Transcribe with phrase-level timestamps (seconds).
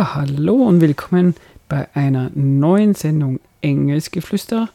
[0.00, 1.34] Ja, hallo und willkommen
[1.68, 4.70] bei einer neuen Sendung Engelsgeflüster.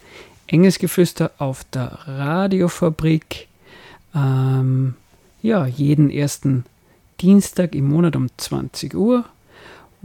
[0.46, 3.48] Engelsgeflüster auf der Radiofabrik.
[4.14, 4.94] Ähm,
[5.42, 6.64] ja, jeden ersten
[7.22, 9.26] Dienstag im Monat um 20 Uhr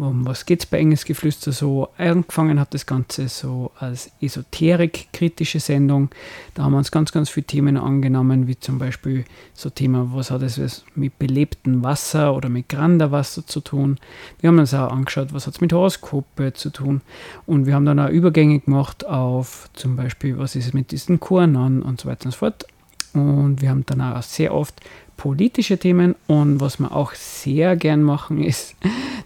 [0.00, 1.88] um was geht es bei Engelsgeflüster so?
[1.98, 6.10] Angefangen hat das Ganze so als Esoterik-kritische Sendung.
[6.54, 10.30] Da haben wir uns ganz, ganz viele Themen angenommen, wie zum Beispiel so Thema, was
[10.30, 13.98] hat es mit belebtem Wasser oder mit Granderwasser zu tun.
[14.40, 17.02] Wir haben uns auch angeschaut, was hat es mit Horoskope zu tun.
[17.46, 21.21] Und wir haben dann auch Übergänge gemacht auf zum Beispiel, was ist es mit diesen
[21.21, 22.66] Kurnen und so weiter und so fort.
[23.14, 24.80] Und wir haben dann auch sehr oft
[25.16, 28.74] politische Themen und was wir auch sehr gern machen, ist,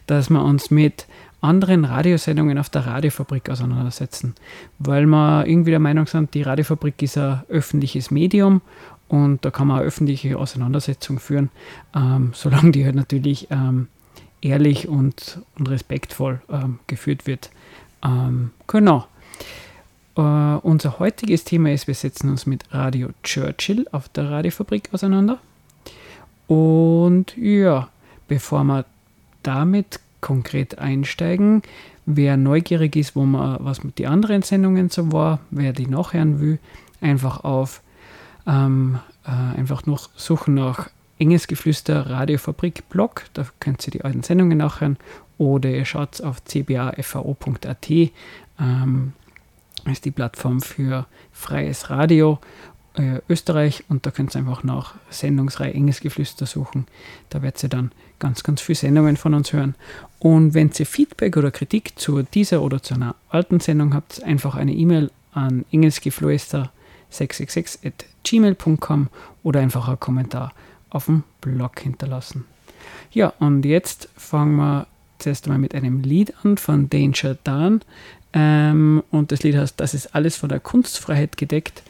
[0.07, 1.07] dass wir uns mit
[1.41, 4.35] anderen Radiosendungen auf der Radiofabrik auseinandersetzen,
[4.79, 8.63] weil wir irgendwie der Meinung sind, die Radiofabrik ist ein öffentliches Medium
[9.09, 11.51] und da kann man eine öffentliche Auseinandersetzung führen,
[11.95, 13.89] ähm, solange die halt natürlich ähm,
[14.41, 17.51] ehrlich und, und respektvoll ähm, geführt wird.
[18.05, 19.07] Ähm, genau.
[20.17, 25.41] Uh, unser heutiges Thema ist, wir setzen uns mit Radio Churchill auf der Radiofabrik auseinander.
[26.47, 27.89] Und ja,
[28.29, 28.85] bevor wir
[29.43, 31.63] damit konkret einsteigen,
[32.07, 36.41] wer neugierig ist, wo man, was mit den anderen Sendungen so war, wer die nachhören
[36.41, 36.61] will,
[37.01, 37.83] einfach auf
[38.47, 44.23] ähm, äh, einfach noch suchen nach Enges Geflüster Radiofabrik Blog, da könnt ihr die alten
[44.23, 44.97] Sendungen nachhören.
[45.39, 47.91] Oder ihr schaut auf cbafvo.at,
[48.61, 49.13] ähm,
[49.93, 52.39] ist die Plattform für freies Radio
[52.95, 56.87] äh, Österreich und da könnt ihr einfach nach Sendungsreihe Enges Geflüster suchen.
[57.31, 59.77] Da werdet ihr dann ganz, ganz viele Sendungen von uns hören.
[60.19, 64.55] Und wenn ihr Feedback oder Kritik zu dieser oder zu einer alten Sendung habt, einfach
[64.55, 69.09] eine E-Mail an engelsgeflüster666 at gmail.com
[69.43, 70.53] oder einfach einen Kommentar
[70.91, 72.45] auf dem Blog hinterlassen.
[73.11, 74.87] Ja, und jetzt fangen wir
[75.19, 77.81] zuerst einmal mit einem Lied an von Danger Dan.
[78.35, 81.83] Ähm, und das Lied heißt, das ist alles von der Kunstfreiheit gedeckt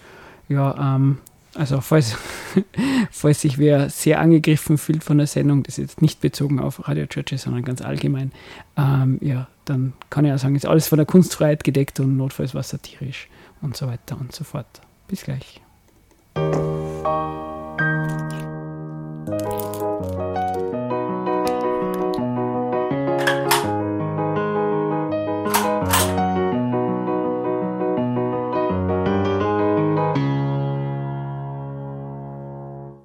[0.49, 1.19] ja, ähm,
[1.55, 2.17] also falls,
[3.11, 6.89] falls sich wer sehr angegriffen fühlt von der Sendung, das ist jetzt nicht bezogen auf
[6.89, 8.33] Radio Churches, sondern ganz allgemein,
[8.77, 12.55] ähm, ja, dann kann ich ja sagen, ist alles von der Kunstfreiheit gedeckt und notfalls
[12.55, 13.29] was satirisch
[13.63, 14.67] und so weiter und so fort.
[15.09, 15.61] Bis gleich.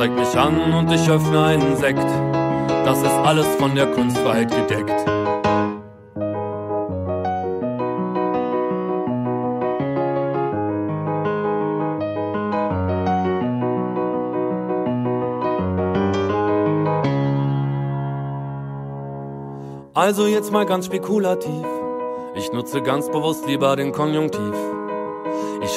[0.00, 2.08] zeigt mich an und ich öffne einen Sekt.
[2.86, 4.90] Das ist alles von der Kunstfreiheit gedeckt.
[19.92, 21.66] Also jetzt mal ganz spekulativ.
[22.36, 24.69] Ich nutze ganz bewusst lieber den Konjunktiv.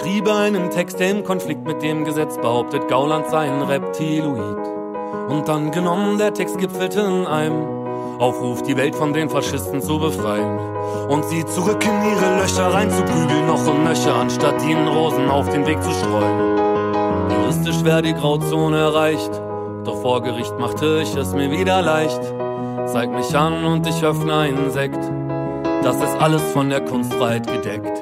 [0.03, 4.67] Ich schriebe einen Text, der im Konflikt mit dem Gesetz behauptet, Gauland sei ein Reptiloid.
[5.29, 9.99] Und dann genommen, der Text gipfelte in einem Aufruf, die Welt von den Faschisten zu
[9.99, 10.59] befreien.
[11.07, 15.65] Und sie zurück in ihre Löcher reinzuprügeln, noch und nöcher, anstatt ihnen Rosen auf den
[15.65, 16.57] Weg zu streuen.
[17.29, 19.31] Juristisch wäre die Grauzone erreicht,
[19.85, 22.21] doch vor Gericht machte ich es mir wieder leicht.
[22.87, 24.99] Zeig mich an und ich öffne einen Sekt.
[25.81, 28.01] Das ist alles von der Kunstfreiheit gedeckt.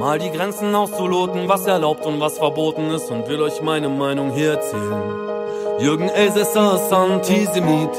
[0.00, 4.30] Mal die Grenzen auszuloten, was erlaubt und was verboten ist und will euch meine Meinung
[4.32, 5.02] hier erzählen.
[5.78, 7.90] Jürgen Elsässer ist Antisemit.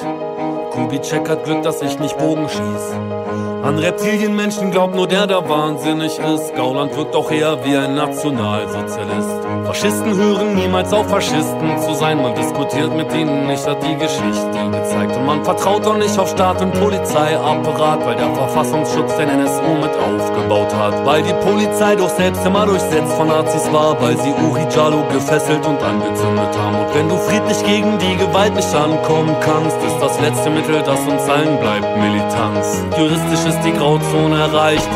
[0.72, 3.21] Kubitschek hat Glück, dass ich nicht Bogen schieß.
[3.64, 6.56] An Reptilienmenschen glaubt nur der, der wahnsinnig ist.
[6.56, 9.30] Gauland wirkt doch eher wie ein Nationalsozialist.
[9.66, 12.20] Faschisten hören niemals auf, Faschisten zu sein.
[12.24, 15.16] Man diskutiert mit ihnen nicht, hat die Geschichte gezeigt.
[15.16, 19.92] Und man vertraut doch nicht auf Staat und Polizeiapparat, weil der Verfassungsschutz den NSU mit
[19.96, 21.06] aufgebaut hat.
[21.06, 25.64] Weil die Polizei doch selbst immer durchsetzt von Nazis war, weil sie Uri Jalo gefesselt
[25.68, 26.78] und angezündet haben.
[26.78, 31.00] Und wenn du friedlich gegen die Gewalt nicht ankommen kannst, ist das letzte Mittel, das
[31.02, 32.84] uns allen bleibt, Militanz.
[32.98, 34.90] Juristisch ist die Grauzone erreicht,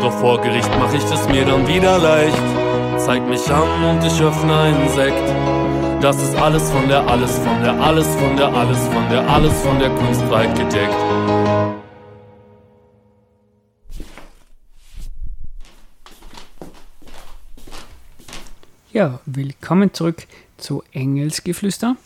[0.00, 2.66] doch vor Gericht mach ich es mir dann wieder leicht
[3.06, 6.02] zeig mich an und ich öffne einen Sekt.
[6.02, 9.60] Das ist alles von der, alles von der, alles von der, alles von der, alles
[9.60, 10.94] von der Kunstfreiheit gedeckt.
[18.92, 20.26] Ja, willkommen zurück
[20.56, 21.96] zu Engelsgeflüster.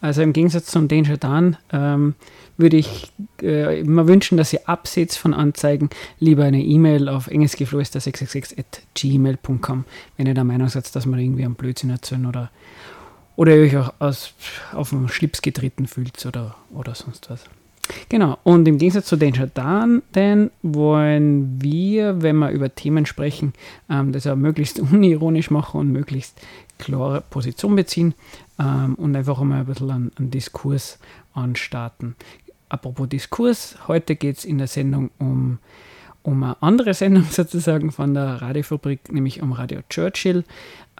[0.00, 2.14] Also im Gegensatz zum Danger Dan ähm,
[2.56, 3.10] würde ich
[3.42, 5.90] äh, immer wünschen, dass ihr abseits von Anzeigen
[6.20, 9.84] lieber eine E-Mail auf engelsgeflüster666.gmail.com,
[10.16, 12.52] wenn ihr der Meinung seid, dass man irgendwie am Blödsinn erzählen oder,
[13.36, 14.34] oder ihr euch auch aus,
[14.72, 17.44] auf den Schlips getreten fühlt oder, oder sonst was.
[18.08, 23.52] Genau, und im Gegensatz zu Danger Dan, Dan wollen wir, wenn wir über Themen sprechen,
[23.90, 26.40] ähm, das ja möglichst unironisch machen und möglichst
[26.78, 28.14] klare Position beziehen
[28.58, 30.98] ähm, und einfach einmal ein bisschen einen, einen Diskurs
[31.34, 32.16] anstarten.
[32.68, 35.58] Apropos Diskurs, heute geht es in der Sendung um,
[36.22, 40.44] um eine andere Sendung sozusagen von der Radiofabrik, nämlich um Radio Churchill.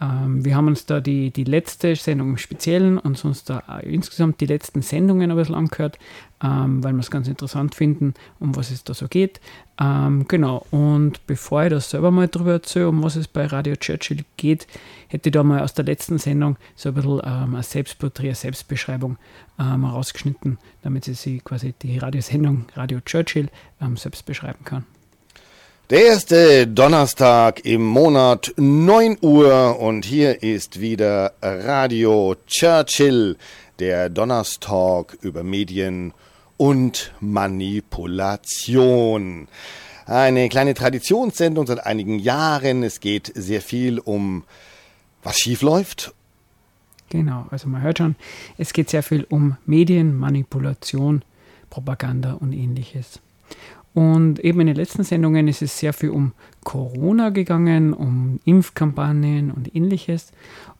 [0.01, 4.39] Ähm, wir haben uns da die, die letzte Sendung im Speziellen und sonst da insgesamt
[4.39, 5.99] die letzten Sendungen ein bisschen angehört,
[6.41, 9.41] ähm, weil wir es ganz interessant finden, um was es da so geht.
[9.79, 13.75] Ähm, genau, und bevor ich das selber mal drüber erzähle, um was es bei Radio
[13.75, 14.67] Churchill geht,
[15.09, 18.35] hätte ich da mal aus der letzten Sendung so ein bisschen ähm, ein Selbstporträt, eine
[18.35, 19.17] Selbstbeschreibung
[19.59, 23.49] ähm, rausgeschnitten, damit sie sich quasi die Radiosendung Radio Churchill
[23.81, 24.85] ähm, selbst beschreiben kann.
[25.89, 33.37] Der erste Donnerstag im Monat 9 Uhr und hier ist wieder Radio Churchill,
[33.79, 36.13] der Donnerstalk über Medien
[36.57, 39.47] und Manipulation.
[40.05, 42.83] Eine kleine Traditionssendung seit einigen Jahren.
[42.83, 44.43] Es geht sehr viel um
[45.23, 46.13] was schief läuft.
[47.09, 48.15] Genau, also man hört schon,
[48.59, 51.23] es geht sehr viel um Medien, Manipulation,
[51.71, 53.19] Propaganda und ähnliches.
[53.93, 59.51] Und eben in den letzten Sendungen ist es sehr viel um Corona gegangen, um Impfkampagnen
[59.51, 60.31] und ähnliches.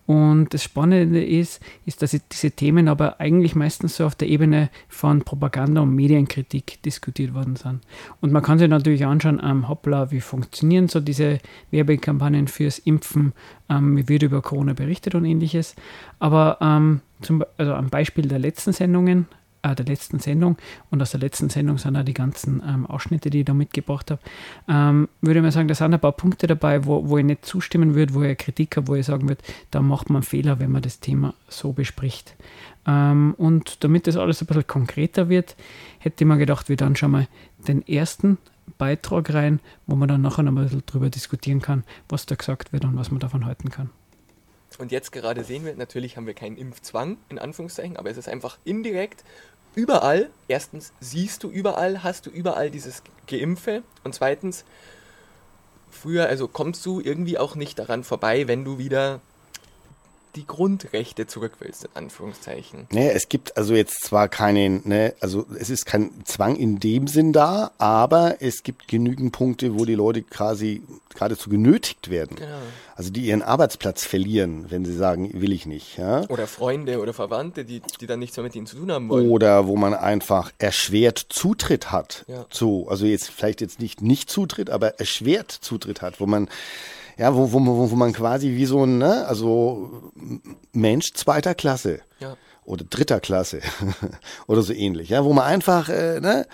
[0.09, 4.71] Und das Spannende ist, ist, dass diese Themen aber eigentlich meistens so auf der Ebene
[4.87, 7.81] von Propaganda und Medienkritik diskutiert worden sind.
[8.19, 11.37] Und man kann sich natürlich anschauen, ähm, hoppla, wie funktionieren so diese
[11.69, 13.33] Werbekampagnen fürs Impfen,
[13.69, 15.75] ähm, wie wird über Corona berichtet und ähnliches.
[16.17, 19.27] Aber ähm, zum, also am Beispiel der letzten Sendungen
[19.61, 20.57] äh, der letzten Sendung
[20.89, 24.11] und aus der letzten Sendung sind auch die ganzen ähm, Ausschnitte, die ich da mitgebracht
[24.11, 24.21] habe,
[24.67, 27.45] ähm, würde ich mal sagen, da sind ein paar Punkte dabei, wo, wo ich nicht
[27.45, 30.71] zustimmen würde, wo ich Kritik habe, wo ich sagen würde, da macht man Fehler, wenn
[30.71, 32.35] man das Thema so bespricht.
[32.87, 35.55] Ähm, und damit das alles ein bisschen konkreter wird,
[35.99, 37.27] hätte ich mir gedacht, wir dann schon mal
[37.67, 38.37] den ersten
[38.77, 42.71] Beitrag rein, wo man dann nachher noch ein bisschen drüber diskutieren kann, was da gesagt
[42.71, 43.89] wird und was man davon halten kann.
[44.77, 48.29] Und jetzt gerade sehen wir, natürlich haben wir keinen Impfzwang, in Anführungszeichen, aber es ist
[48.29, 49.23] einfach indirekt
[49.75, 50.29] überall.
[50.47, 53.83] Erstens siehst du überall, hast du überall dieses Geimpfe.
[54.03, 54.65] Und zweitens,
[55.89, 59.21] früher, also kommst du irgendwie auch nicht daran vorbei, wenn du wieder
[60.35, 62.87] die Grundrechte zurück willst, in Anführungszeichen.
[62.91, 67.07] Nee, es gibt also jetzt zwar keinen, ne, also es ist kein Zwang in dem
[67.07, 70.83] Sinn da, aber es gibt genügend Punkte, wo die Leute quasi
[71.13, 72.35] geradezu genötigt werden.
[72.35, 72.49] Genau.
[72.95, 75.97] Also die ihren Arbeitsplatz verlieren, wenn sie sagen, will ich nicht.
[75.97, 76.27] Ja?
[76.29, 79.29] Oder Freunde oder Verwandte, die, die dann nichts mehr mit ihnen zu tun haben wollen.
[79.29, 82.45] Oder wo man einfach erschwert Zutritt hat ja.
[82.49, 86.49] zu, also jetzt vielleicht jetzt nicht nicht Zutritt, aber erschwert Zutritt hat, wo man
[87.19, 90.11] ja, wo, wo, wo, wo man quasi wie so ein, ne, also
[90.71, 92.37] Mensch zweiter Klasse ja.
[92.63, 93.59] oder dritter Klasse
[94.47, 96.47] oder so ähnlich, ja, wo man einfach, äh, ne,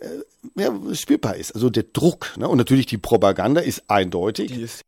[0.00, 1.54] äh, ja, spielbar ist.
[1.54, 4.52] Also der Druck, ne, und natürlich die Propaganda ist eindeutig.
[4.52, 4.82] Die ist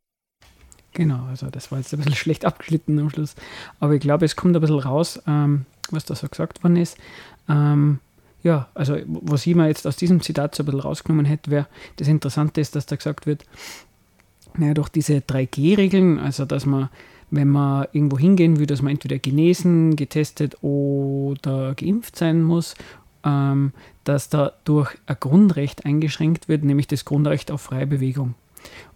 [0.93, 3.35] Genau, also das war jetzt ein bisschen schlecht abgeschnitten am Schluss.
[3.79, 6.97] Aber ich glaube, es kommt ein bisschen raus, ähm, was da so gesagt worden ist.
[7.47, 7.99] Ähm,
[8.43, 11.67] ja, also was ich mir jetzt aus diesem Zitat so ein bisschen rausgenommen hätte, wäre,
[11.95, 13.45] das Interessante ist, dass da gesagt wird,
[14.57, 16.89] naja, durch diese 3G-Regeln, also dass man,
[17.29, 22.75] wenn man irgendwo hingehen will, dass man entweder genesen, getestet oder geimpft sein muss
[23.23, 28.35] ähm, dass dadurch ein Grundrecht eingeschränkt wird, nämlich das Grundrecht auf freie Bewegung.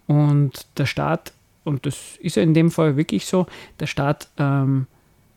[0.06, 1.32] Und der Staat,
[1.64, 3.46] und das ist ja in dem Fall wirklich so,
[3.80, 4.86] der Staat ähm,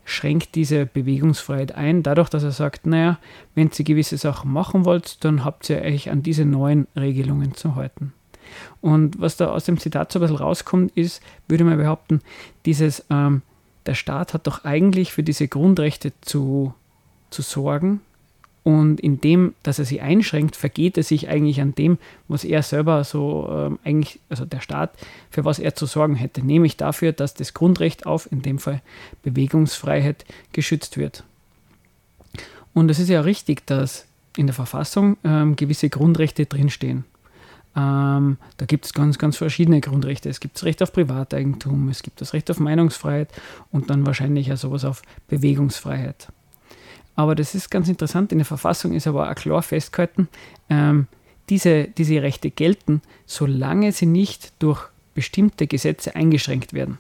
[0.05, 3.19] schränkt diese Bewegungsfreiheit ein, dadurch, dass er sagt, naja,
[3.55, 7.75] wenn ihr gewisse Sachen machen wollt, dann habt ihr euch an diese neuen Regelungen zu
[7.75, 8.13] halten.
[8.81, 12.21] Und was da aus dem Zitat so ein bisschen rauskommt, ist, würde man behaupten,
[12.65, 13.41] dieses, ähm,
[13.85, 16.73] der Staat hat doch eigentlich für diese Grundrechte zu,
[17.29, 18.01] zu sorgen
[18.63, 23.03] und indem, dass er sie einschränkt, vergeht er sich eigentlich an dem, was er selber
[23.03, 24.91] so ähm, eigentlich, also der Staat,
[25.31, 28.81] für was er zu sorgen hätte, nämlich dafür, dass das Grundrecht auf, in dem Fall
[29.23, 31.23] Bewegungsfreiheit, geschützt wird.
[32.73, 34.05] Und es ist ja richtig, dass
[34.37, 37.05] in der Verfassung ähm, gewisse Grundrechte drinstehen.
[37.75, 40.29] Ähm, da gibt es ganz, ganz verschiedene Grundrechte.
[40.29, 43.29] Es gibt das Recht auf Privateigentum, es gibt das Recht auf Meinungsfreiheit
[43.71, 46.29] und dann wahrscheinlich auch sowas auf Bewegungsfreiheit.
[47.15, 48.31] Aber das ist ganz interessant.
[48.31, 50.29] In der Verfassung ist aber auch klar festgehalten,
[50.69, 51.07] ähm,
[51.49, 56.97] diese, diese Rechte gelten, solange sie nicht durch bestimmte Gesetze eingeschränkt werden.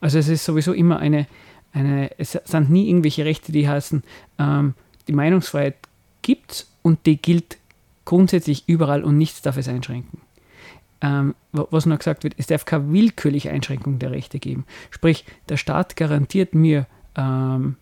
[0.00, 1.26] Also es ist sowieso immer eine,
[1.72, 4.02] eine es sind nie irgendwelche Rechte, die heißen,
[4.38, 4.74] ähm,
[5.06, 5.76] die Meinungsfreiheit
[6.22, 7.57] gibt und die gilt
[8.08, 10.22] grundsätzlich überall und nichts darf es einschränken.
[11.02, 14.64] Ähm, was noch gesagt wird, es darf keine willkürliche Einschränkung der Rechte geben.
[14.90, 16.86] Sprich, der Staat garantiert mir
[17.16, 17.76] ähm,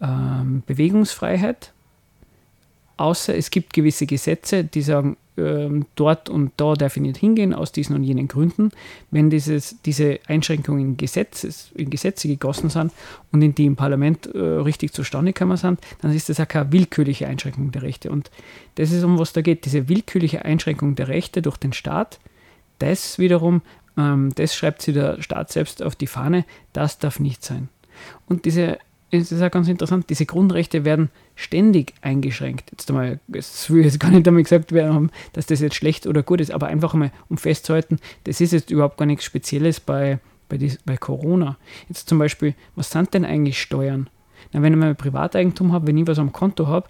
[0.00, 1.72] ähm, Bewegungsfreiheit,
[2.98, 7.94] außer es gibt gewisse Gesetze, die sagen, ähm, dort und da nicht hingehen, aus diesen
[7.94, 8.70] und jenen Gründen.
[9.10, 12.92] Wenn dieses, diese Einschränkungen in, Gesetzes, in Gesetze gegossen sind
[13.32, 16.72] und in die im Parlament äh, richtig zustande gekommen sind, dann ist das auch keine
[16.72, 18.10] willkürliche Einschränkung der Rechte.
[18.10, 18.30] Und
[18.74, 22.18] das ist, um was da geht, diese willkürliche Einschränkung der Rechte durch den Staat,
[22.78, 23.62] das wiederum,
[23.96, 27.68] ähm, das schreibt sich der Staat selbst auf die Fahne, das darf nicht sein.
[28.26, 28.78] Und diese
[29.10, 32.72] es ist auch ganz interessant, diese Grundrechte werden ständig eingeschränkt.
[32.72, 36.24] Jetzt einmal, es will jetzt gar nicht damit gesagt werden, dass das jetzt schlecht oder
[36.24, 40.18] gut ist, aber einfach mal, um festzuhalten, das ist jetzt überhaupt gar nichts Spezielles bei,
[40.48, 41.56] bei, die, bei Corona.
[41.88, 44.10] Jetzt zum Beispiel, was sind denn eigentlich Steuern?
[44.52, 46.88] Na, wenn ich mal Privateigentum habe, wenn ich was am Konto habe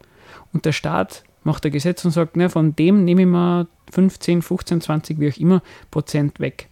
[0.54, 4.40] und der Staat macht ein Gesetz und sagt, na, von dem nehme ich mal 15,
[4.40, 6.70] 15, 20, wie auch immer, Prozent weg,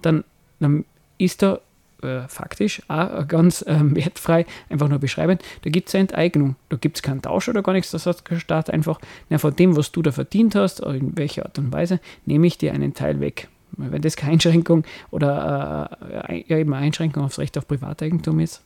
[0.00, 0.24] dann,
[0.58, 0.86] dann
[1.18, 1.60] ist da
[2.04, 6.56] äh, faktisch auch ganz äh, wertfrei einfach nur beschreiben, da gibt es eine Enteignung.
[6.68, 9.54] Da gibt es keinen Tausch oder gar nichts, das sagt der Staat einfach, na, von
[9.54, 12.94] dem, was du da verdient hast, in welcher Art und Weise, nehme ich dir einen
[12.94, 13.48] Teil weg.
[13.76, 15.90] Wenn das keine Einschränkung oder
[16.28, 18.62] äh, ja, eben eine Einschränkung aufs Recht auf Privateigentum ist.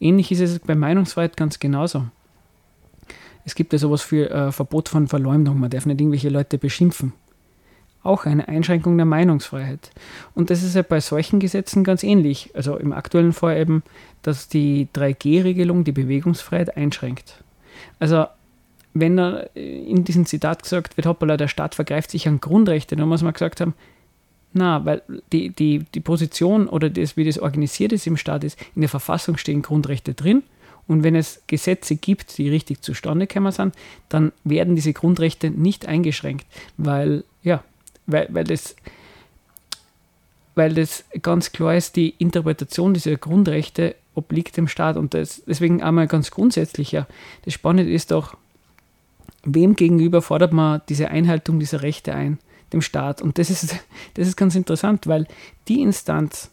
[0.00, 2.06] Ähnlich ist es bei Meinungsfreiheit ganz genauso.
[3.44, 5.60] Es gibt ja sowas für äh, Verbot von Verleumdung.
[5.60, 7.12] Man darf nicht irgendwelche Leute beschimpfen
[8.02, 9.90] auch eine Einschränkung der Meinungsfreiheit.
[10.34, 12.50] Und das ist ja bei solchen Gesetzen ganz ähnlich.
[12.54, 13.82] Also im aktuellen Fall eben,
[14.22, 17.42] dass die 3G-Regelung die Bewegungsfreiheit einschränkt.
[17.98, 18.26] Also
[18.94, 23.08] wenn da in diesem Zitat gesagt wird, hoppala, der Staat vergreift sich an Grundrechte, dann
[23.08, 23.74] muss man gesagt haben,
[24.52, 28.60] na, weil die, die, die Position oder das, wie das organisiert ist im Staat ist,
[28.74, 30.42] in der Verfassung stehen Grundrechte drin.
[30.86, 33.74] Und wenn es Gesetze gibt, die richtig zustande gekommen sind,
[34.08, 36.44] dann werden diese Grundrechte nicht eingeschränkt,
[36.76, 37.62] weil ja,
[38.06, 38.76] weil, weil, das,
[40.54, 45.82] weil das ganz klar ist, die Interpretation dieser Grundrechte obliegt dem Staat und das, deswegen
[45.82, 47.06] einmal ganz grundsätzlich ja.
[47.44, 48.36] Das Spannende ist doch,
[49.44, 52.38] wem gegenüber fordert man diese Einhaltung dieser Rechte ein?
[52.72, 53.20] Dem Staat.
[53.20, 53.76] Und das ist,
[54.14, 55.26] das ist ganz interessant, weil
[55.68, 56.50] die Instanz,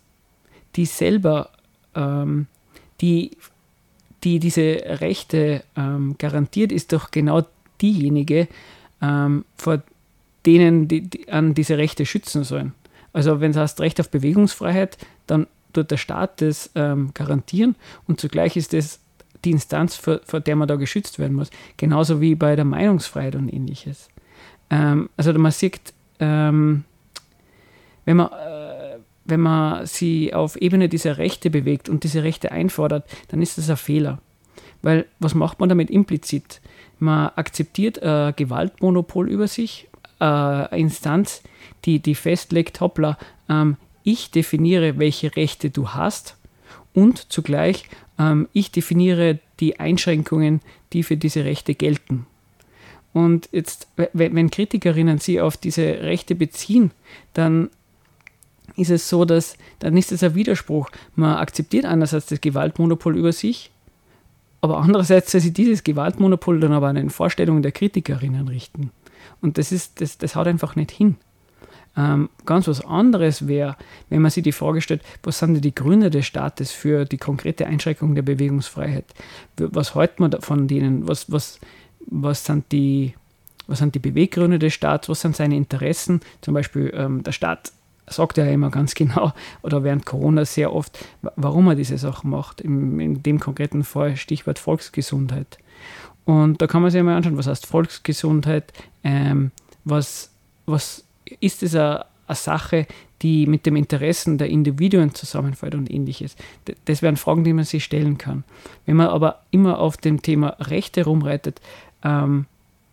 [0.75, 1.49] die selber,
[1.95, 2.47] ähm,
[3.01, 3.31] die,
[4.23, 7.45] die diese Rechte ähm, garantiert, ist doch genau
[7.81, 8.47] diejenige,
[9.01, 9.81] ähm, vor
[10.45, 12.73] denen die, die an diese Rechte schützen sollen.
[13.13, 17.75] Also wenn es heißt Recht auf Bewegungsfreiheit, dann tut der Staat das ähm, garantieren
[18.07, 18.99] und zugleich ist das
[19.45, 21.49] die Instanz, vor, vor, der man da geschützt werden muss.
[21.77, 24.09] Genauso wie bei der Meinungsfreiheit und ähnliches.
[24.69, 26.83] Ähm, also man sieht, ähm,
[28.05, 33.09] wenn man, äh, wenn man sie auf Ebene dieser Rechte bewegt und diese Rechte einfordert,
[33.29, 34.19] dann ist das ein Fehler.
[34.81, 36.61] Weil was macht man damit implizit?
[36.99, 39.88] Man akzeptiert ein Gewaltmonopol über sich
[40.21, 41.41] äh, Instanz,
[41.85, 43.17] die, die festlegt, hoppla,
[43.49, 46.37] ähm, ich definiere, welche Rechte du hast
[46.93, 47.85] und zugleich
[48.19, 50.61] ähm, ich definiere die Einschränkungen,
[50.93, 52.27] die für diese Rechte gelten.
[53.11, 56.91] Und jetzt, wenn Kritikerinnen sie auf diese Rechte beziehen,
[57.33, 57.69] dann
[58.75, 60.89] ist es so, dass dann ist es ein Widerspruch.
[61.15, 63.71] Man akzeptiert einerseits das Gewaltmonopol über sich,
[64.61, 68.91] aber andererseits soll sie dieses Gewaltmonopol dann aber an den Vorstellungen der Kritikerinnen richten.
[69.41, 71.17] Und das, ist, das, das haut einfach nicht hin.
[71.97, 73.75] Ähm, ganz was anderes wäre,
[74.09, 77.17] wenn man sich die Frage stellt, was sind denn die Gründe des Staates für die
[77.17, 79.05] konkrete Einschränkung der Bewegungsfreiheit?
[79.57, 81.07] Was hält man von denen?
[81.07, 81.59] Was, was,
[82.05, 83.15] was sind die
[83.69, 86.21] was sind die Beweggründe des Staats, was sind seine Interessen.
[86.41, 87.71] Zum Beispiel ähm, der Staat
[88.07, 89.31] sagt ja immer ganz genau,
[89.61, 90.97] oder während Corona sehr oft,
[91.35, 92.61] warum er diese Sachen macht.
[92.61, 95.59] In, in dem konkreten Fall Stichwort Volksgesundheit.
[96.29, 98.71] Und da kann man sich mal anschauen, was heißt Volksgesundheit,
[99.03, 99.49] ähm,
[99.83, 100.29] was,
[100.67, 101.03] was
[101.39, 102.85] ist es eine, Sache,
[103.23, 106.35] die mit dem Interessen der Individuen zusammenfällt und ähnliches.
[106.85, 108.43] Das wären Fragen, die man sich stellen kann.
[108.85, 111.61] Wenn man aber immer auf dem Thema Rechte rumreitet,
[112.03, 112.45] ähm,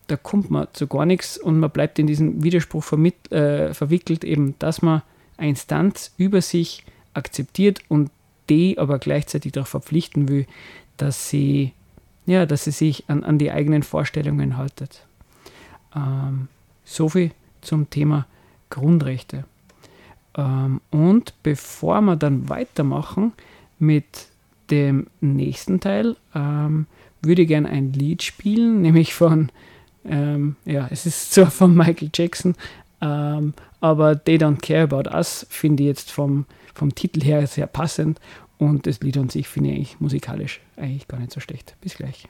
[0.06, 4.54] da kommt man zu gar nichts und man bleibt in diesen Widerspruch äh, verwickelt, eben,
[4.58, 5.02] dass man
[5.36, 8.10] eine Instanz über sich akzeptiert und
[8.48, 10.46] die aber gleichzeitig darauf verpflichten will,
[10.96, 11.72] dass sie,
[12.26, 15.06] ja, dass sie sich an, an die eigenen Vorstellungen haltet.
[15.94, 16.48] Ähm,
[16.84, 17.30] so viel
[17.60, 18.26] zum Thema
[18.70, 19.44] Grundrechte.
[20.36, 23.32] Ähm, und bevor wir dann weitermachen
[23.78, 24.26] mit
[24.70, 26.86] dem nächsten Teil, ähm,
[27.22, 29.50] würde ich gerne ein Lied spielen, nämlich von
[30.04, 32.54] ähm, ja, es ist zwar von Michael Jackson,
[33.00, 37.66] ähm, aber They Don't Care About Us finde ich jetzt vom, vom Titel her sehr
[37.66, 38.20] passend
[38.58, 41.76] und das Lied an sich finde ich musikalisch eigentlich gar nicht so schlecht.
[41.80, 42.28] Bis gleich.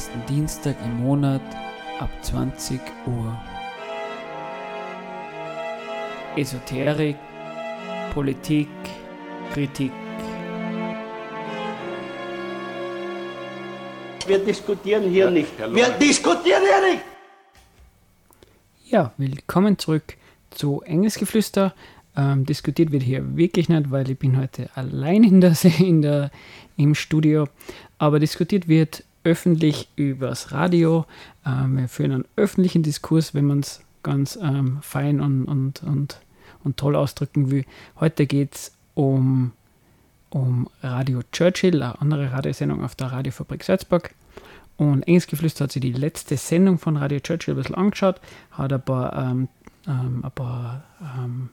[0.00, 1.42] Ersten Dienstag im Monat
[1.98, 3.38] ab 20 Uhr.
[6.36, 7.16] Esoterik,
[8.14, 8.68] Politik,
[9.52, 9.92] Kritik.
[14.26, 15.58] Wir diskutieren hier ja, nicht.
[15.58, 17.04] Wir diskutieren hier nicht!
[18.86, 20.14] Ja, willkommen zurück
[20.48, 21.74] zu Engelsgeflüster.
[22.16, 26.30] Ähm, diskutiert wird hier wirklich nicht, weil ich bin heute allein in der, in der,
[26.78, 27.48] im Studio.
[27.98, 31.06] Aber diskutiert wird öffentlich übers Radio.
[31.46, 36.20] Ähm, wir führen einen öffentlichen Diskurs, wenn man es ganz ähm, fein und, und, und,
[36.64, 37.64] und toll ausdrücken will.
[37.98, 39.52] Heute geht es um,
[40.30, 44.14] um Radio Churchill, eine andere Radiosendung auf der Radiofabrik Salzburg.
[44.76, 48.20] Und Engelsgeflüster hat sich die letzte Sendung von Radio Churchill ein bisschen angeschaut,
[48.52, 49.48] hat ein paar, ähm,
[49.86, 51.50] ähm, ein paar ähm,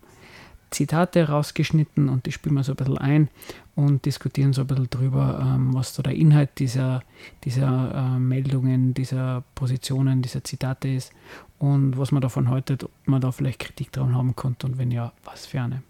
[0.70, 3.30] Zitate rausgeschnitten und die spielen wir so ein bisschen ein
[3.76, 7.04] und diskutieren so ein bisschen drüber, ähm, was so der Inhalt dieser,
[7.44, 11.12] dieser äh, Meldungen, dieser Positionen, dieser Zitate ist
[11.60, 14.92] und was man davon haltet, ob man da vielleicht Kritik dran haben konnte und wenn
[14.92, 15.84] ja, was für eine.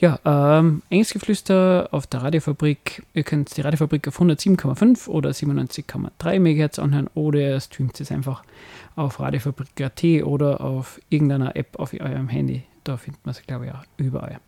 [0.00, 3.04] Ja, ähm, Engelsgeflüster auf der Radiofabrik.
[3.14, 8.44] Ihr könnt die Radiofabrik auf 107,5 oder 97,3 MHz anhören oder ihr streamt es einfach
[8.94, 12.62] auf Radiofabrik.at oder auf irgendeiner App auf eurem Handy.
[12.88, 14.40] Da findet man es, glaube ich, auch überall.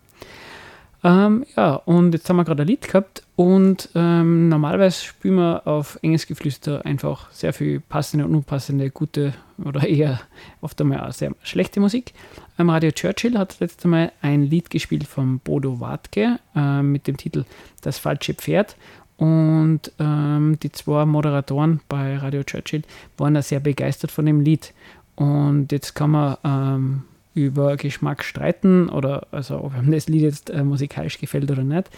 [1.03, 5.65] Ähm, ja, und jetzt haben wir gerade ein Lied gehabt und ähm, normalerweise spielen wir
[5.65, 10.21] auf Engelsgeflüster einfach sehr viel passende und unpassende, gute oder eher
[10.61, 12.13] oft einmal auch sehr schlechte Musik.
[12.59, 17.17] Ähm, Radio Churchill hat letztes Mal ein Lied gespielt von Bodo Wartke äh, mit dem
[17.17, 17.45] Titel
[17.81, 18.75] Das falsche Pferd
[19.17, 22.81] und ähm, die zwei Moderatoren bei Radio Churchill
[23.17, 24.73] waren da sehr begeistert von dem Lied.
[25.15, 30.49] Und jetzt kann man ähm, über Geschmack streiten oder also ob einem das Lied jetzt
[30.49, 31.89] äh, musikalisch gefällt oder nicht.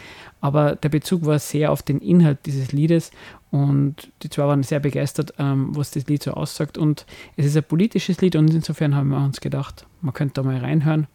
[0.42, 3.12] Aber der Bezug war sehr auf den Inhalt dieses Liedes
[3.50, 6.78] und die zwei waren sehr begeistert, ähm, was das Lied so aussagt.
[6.78, 10.44] Und es ist ein politisches Lied und insofern haben wir uns gedacht, man könnte da
[10.44, 11.08] mal reinhören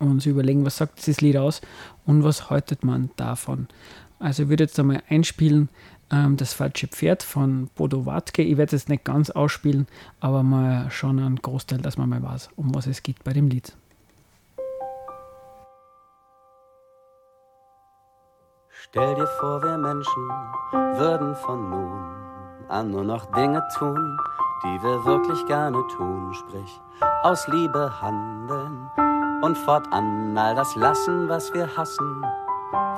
[0.00, 1.60] und überlegen, was sagt dieses Lied aus
[2.06, 3.68] und was haltet man davon.
[4.18, 5.68] Also ich würde jetzt einmal einspielen,
[6.10, 8.42] ähm, das falsche Pferd von Bodo Wartke.
[8.42, 9.86] Ich werde es nicht ganz ausspielen,
[10.20, 13.48] aber mal schon einen Großteil, dass man mal weiß, um was es geht bei dem
[13.48, 13.76] Lied.
[18.68, 20.28] Stell dir vor, wir Menschen
[20.98, 22.20] würden von nun
[22.68, 24.18] an nur noch Dinge tun,
[24.62, 26.80] die wir wirklich gerne tun, sprich
[27.22, 28.88] aus Liebe handeln
[29.42, 32.24] und fortan all das lassen, was wir hassen.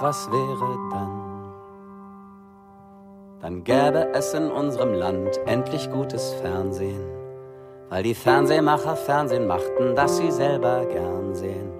[0.00, 1.31] Was wäre dann?
[3.42, 7.04] Dann gäbe es in unserem Land endlich gutes Fernsehen.
[7.88, 11.72] Weil die Fernsehmacher Fernsehen machten, das sie selber gern sehen.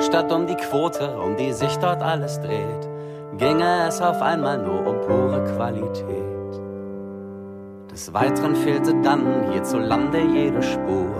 [0.00, 2.88] Statt um die Quote, um die sich dort alles dreht,
[3.36, 6.60] ginge es auf einmal nur um pure Qualität.
[7.92, 11.14] Des Weiteren fehlte dann hierzulande jede Spur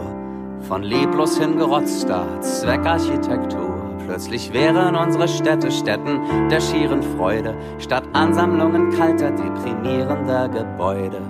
[0.61, 3.70] von leblos hingerotzter Zweckarchitektur.
[4.11, 11.23] Plötzlich wären unsere Städte Städten der schieren Freude, statt Ansammlungen kalter, deprimierender Gebäude.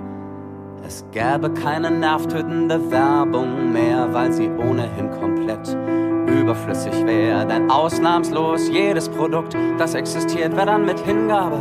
[0.83, 5.77] Es gäbe keine nervtötende Werbung mehr, weil sie ohnehin komplett
[6.25, 7.45] überflüssig wäre.
[7.45, 11.59] Denn ausnahmslos jedes Produkt, das existiert, wäre dann mit Hingabe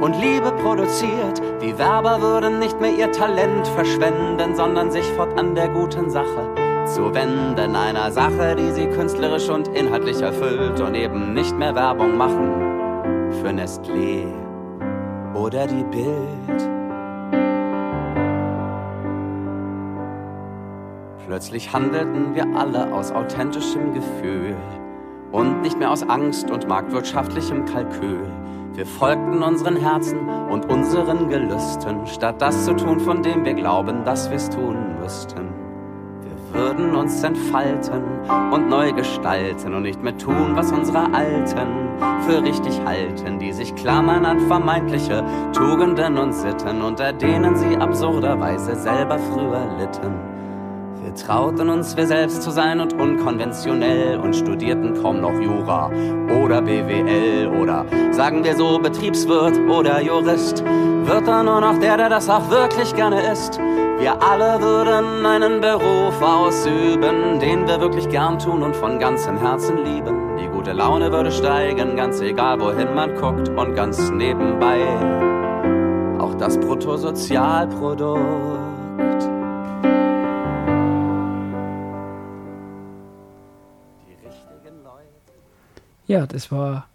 [0.00, 1.40] und Liebe produziert.
[1.62, 7.74] Die Werber würden nicht mehr ihr Talent verschwenden, sondern sich fortan der guten Sache zuwenden
[7.74, 13.48] einer Sache, die sie künstlerisch und inhaltlich erfüllt und eben nicht mehr Werbung machen für
[13.48, 14.26] Nestlé
[15.34, 16.70] oder die Bild.
[21.26, 24.54] Plötzlich handelten wir alle aus authentischem Gefühl
[25.32, 28.28] und nicht mehr aus Angst und marktwirtschaftlichem Kalkül.
[28.74, 34.04] Wir folgten unseren Herzen und unseren Gelüsten, statt das zu tun, von dem wir glauben,
[34.04, 35.63] dass wir's tun müssten
[36.54, 38.02] würden uns entfalten
[38.52, 41.84] und neu gestalten und nicht mehr tun, was unsere Alten
[42.26, 48.74] für richtig halten, die sich klammern an vermeintliche Tugenden und Sitten, unter denen sie absurderweise
[48.76, 50.33] selber früher litten.
[51.14, 55.88] Wir trauten uns, wir selbst zu sein und unkonventionell und studierten kaum noch Jura
[56.42, 60.64] oder BWL oder sagen wir so Betriebswirt oder Jurist.
[60.64, 63.60] Wird da nur noch der, der das auch wirklich gerne ist.
[63.98, 69.84] Wir alle würden einen Beruf ausüben, den wir wirklich gern tun und von ganzem Herzen
[69.84, 70.36] lieben.
[70.36, 74.80] Die gute Laune würde steigen, ganz egal wohin man guckt und ganz nebenbei
[76.18, 79.43] auch das Bruttosozialprodukt.
[86.06, 86.88] Ja, das war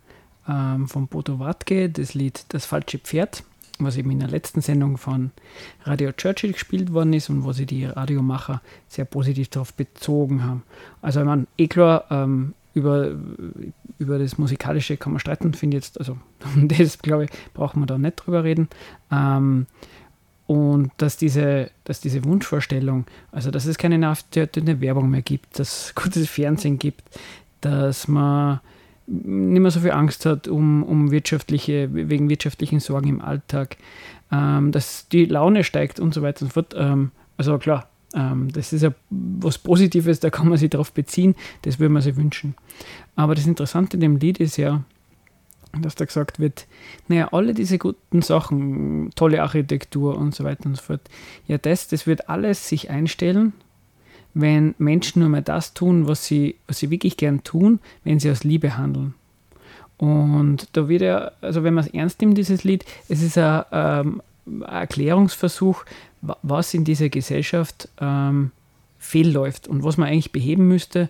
[0.47, 3.43] ähm, von Bodo Wartke das Lied Das falsche Pferd,
[3.79, 5.31] was eben in der letzten Sendung von
[5.83, 10.63] Radio Churchill gespielt worden ist und wo sie die Radiomacher sehr positiv darauf bezogen haben.
[11.01, 13.11] Also, ich meine, eh klar, ähm, über,
[13.97, 16.17] über das Musikalische kann man streiten, finde ich jetzt, also
[16.55, 18.69] das glaube ich, brauchen wir da nicht drüber reden.
[19.11, 19.65] Ähm,
[20.45, 25.85] und dass diese, dass diese Wunschvorstellung, also dass es keine nachtötende Werbung mehr gibt, dass
[25.89, 27.03] es gutes Fernsehen gibt,
[27.61, 28.59] dass man
[29.09, 33.77] nicht mehr so viel Angst hat um, um wirtschaftliche, wegen wirtschaftlichen Sorgen im Alltag,
[34.31, 36.75] ähm, dass die Laune steigt und so weiter und so fort.
[36.77, 41.35] Ähm, also klar, ähm, das ist ja was Positives, da kann man sich darauf beziehen,
[41.63, 42.55] das würde man sich wünschen.
[43.15, 44.83] Aber das Interessante in dem Lied ist ja,
[45.79, 46.67] dass da gesagt wird,
[47.07, 51.01] naja, alle diese guten Sachen, tolle Architektur und so weiter und so fort,
[51.47, 53.53] ja, das, das wird alles sich einstellen,
[54.33, 58.31] wenn Menschen nur mehr das tun, was sie, was sie wirklich gern tun, wenn sie
[58.31, 59.13] aus Liebe handeln.
[59.97, 63.63] Und da wird ja, also wenn man es ernst nimmt, dieses Lied, es ist ein,
[63.71, 64.21] ähm,
[64.65, 65.83] Erklärungsversuch,
[66.21, 68.51] was in dieser Gesellschaft ähm,
[68.97, 71.09] fehlläuft und was man eigentlich beheben müsste,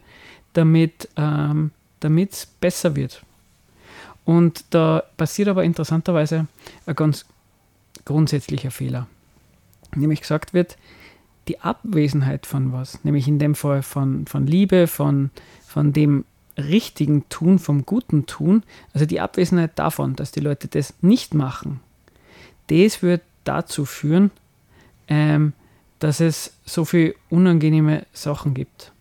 [0.53, 3.23] damit ähm, es besser wird.
[4.25, 6.47] Und da passiert aber interessanterweise
[6.85, 7.25] ein ganz
[8.05, 9.07] grundsätzlicher Fehler.
[9.95, 10.77] Nämlich gesagt wird,
[11.49, 15.31] die Abwesenheit von was, nämlich in dem Fall von, von Liebe, von,
[15.65, 16.23] von dem
[16.57, 21.79] richtigen Tun, vom guten Tun, also die Abwesenheit davon, dass die Leute das nicht machen,
[22.67, 24.31] das wird dazu führen,
[25.07, 25.53] ähm,
[25.97, 28.91] dass es so viele unangenehme Sachen gibt.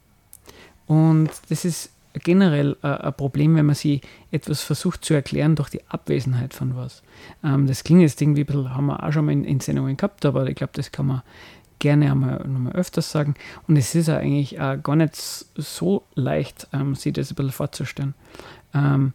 [0.87, 5.68] Und das ist generell äh, ein Problem, wenn man sich etwas versucht zu erklären durch
[5.68, 7.02] die Abwesenheit von was.
[7.44, 9.96] Ähm, das klingt jetzt irgendwie ein bisschen, haben wir auch schon mal in, in Sendungen
[9.96, 11.22] gehabt, aber ich glaube, das kann man
[11.79, 13.35] gerne einmal nochmal öfters sagen.
[13.67, 17.53] Und es ist ja eigentlich äh, gar nicht so leicht, ähm, sich das ein bisschen
[17.53, 18.14] vorzustellen.
[18.75, 19.12] Ähm,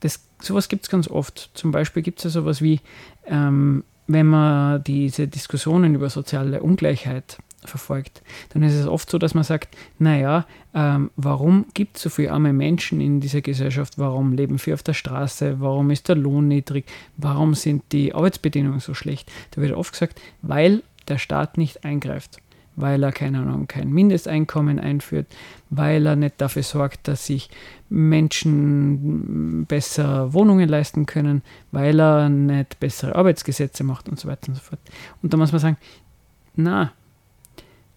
[0.00, 1.50] das, sowas gibt es ganz oft.
[1.54, 2.80] Zum Beispiel gibt es ja sowas wie,
[3.26, 9.34] ähm, wenn man diese Diskussionen über soziale Ungleichheit verfolgt, dann ist es oft so, dass
[9.34, 13.98] man sagt, naja, ähm, warum gibt es so viele arme Menschen in dieser Gesellschaft?
[13.98, 15.60] Warum leben viele auf der Straße?
[15.60, 16.86] Warum ist der Lohn niedrig?
[17.16, 19.30] Warum sind die Arbeitsbedingungen so schlecht?
[19.52, 22.38] Da wird oft gesagt, weil der Staat nicht eingreift,
[22.76, 25.26] weil er, keine Ahnung, kein Mindesteinkommen einführt,
[25.70, 27.50] weil er nicht dafür sorgt, dass sich
[27.88, 31.42] Menschen besser Wohnungen leisten können,
[31.72, 34.80] weil er nicht bessere Arbeitsgesetze macht und so weiter und so fort.
[35.22, 35.76] Und da muss man sagen,
[36.54, 36.92] na,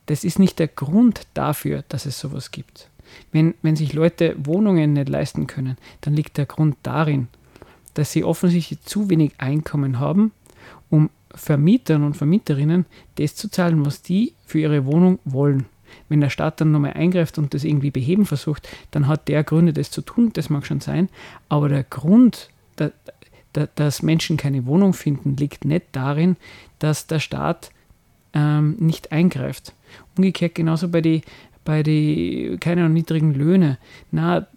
[0.05, 2.89] das ist nicht der Grund dafür, dass es sowas gibt.
[3.31, 7.27] Wenn, wenn sich Leute Wohnungen nicht leisten können, dann liegt der Grund darin,
[7.93, 10.31] dass sie offensichtlich zu wenig Einkommen haben,
[10.89, 15.65] um Vermietern und Vermieterinnen das zu zahlen, was die für ihre Wohnung wollen.
[16.07, 19.73] Wenn der Staat dann nochmal eingreift und das irgendwie beheben versucht, dann hat der Gründe,
[19.73, 21.09] das zu tun, das mag schon sein,
[21.49, 22.91] aber der Grund, da,
[23.53, 26.37] da, dass Menschen keine Wohnung finden, liegt nicht darin,
[26.77, 27.71] dass der Staat
[28.33, 29.73] ähm, nicht eingreift.
[30.15, 31.23] Umgekehrt genauso bei den
[31.69, 33.77] bei die, keine niedrigen Löhne.
[34.09, 34.47] Na,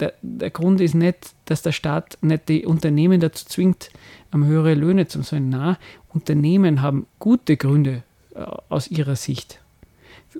[0.00, 3.90] der, der Grund ist nicht, dass der Staat nicht die Unternehmen dazu zwingt,
[4.32, 5.50] um höhere Löhne zu zahlen.
[5.50, 5.78] Na,
[6.16, 8.02] Unternehmen haben gute Gründe
[8.34, 9.60] äh, aus ihrer Sicht,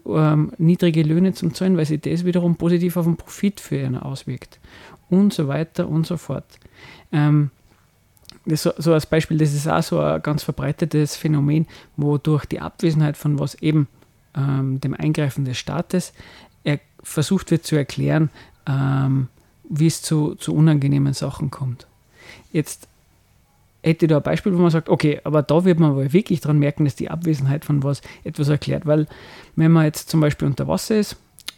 [0.07, 3.99] ähm, niedrige Löhne zu zahlen, weil sich das wiederum positiv auf den Profit für einen
[3.99, 4.59] auswirkt.
[5.11, 6.47] Und so weiter und so fort.
[7.13, 7.51] Ähm,
[8.47, 12.61] so, so als Beispiel, das ist auch so ein ganz verbreitetes Phänomen, wo durch die
[12.61, 13.87] Abwesenheit von was eben
[14.35, 16.13] ähm, dem Eingreifen des Staates
[16.65, 18.31] er versucht wird zu erklären,
[18.67, 19.29] ähm,
[19.69, 21.87] wie es zu, zu unangenehmen Sachen kommt.
[22.51, 22.89] Jetzt
[23.87, 26.59] hätte da ein Beispiel, wo man sagt, okay, aber da wird man aber wirklich dran
[26.59, 28.85] merken, dass die Abwesenheit von was etwas erklärt.
[28.87, 29.07] Weil
[29.55, 31.17] wenn man jetzt zum Beispiel unter Wasser ist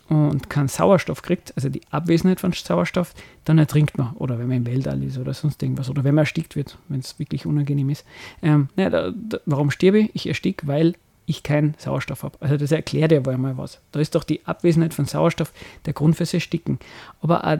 [0.09, 3.14] und keinen Sauerstoff kriegt, also die Abwesenheit von Sauerstoff,
[3.45, 4.14] dann ertrinkt man.
[4.17, 5.88] Oder wenn man im Weltall ist oder sonst irgendwas.
[5.88, 8.05] Oder wenn man erstickt wird, wenn es wirklich unangenehm ist.
[8.43, 10.11] Ähm, naja, da, da, warum sterbe ich?
[10.14, 12.38] Ich erstick, weil ich keinen Sauerstoff habe.
[12.41, 13.81] Also das erklärt ja mal was.
[13.93, 15.53] Da ist doch die Abwesenheit von Sauerstoff
[15.87, 16.79] der Grund fürs Ersticken.
[17.21, 17.59] Aber auch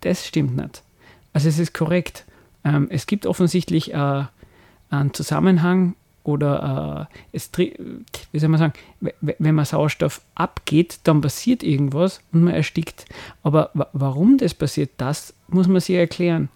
[0.00, 0.82] das stimmt nicht.
[1.32, 2.24] Also es ist korrekt.
[2.64, 4.24] Ähm, es gibt offensichtlich äh,
[4.90, 8.72] einen Zusammenhang oder äh, es, wie soll man sagen,
[9.20, 13.04] wenn man Sauerstoff abgeht, dann passiert irgendwas und man erstickt.
[13.42, 16.48] Aber warum das passiert, das muss man sich erklären.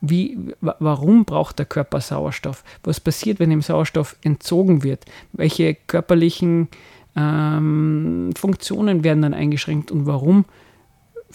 [0.00, 2.64] Wie, warum braucht der Körper Sauerstoff?
[2.82, 5.04] Was passiert, wenn ihm Sauerstoff entzogen wird?
[5.32, 6.68] Welche körperlichen
[7.16, 10.44] ähm, Funktionen werden dann eingeschränkt und warum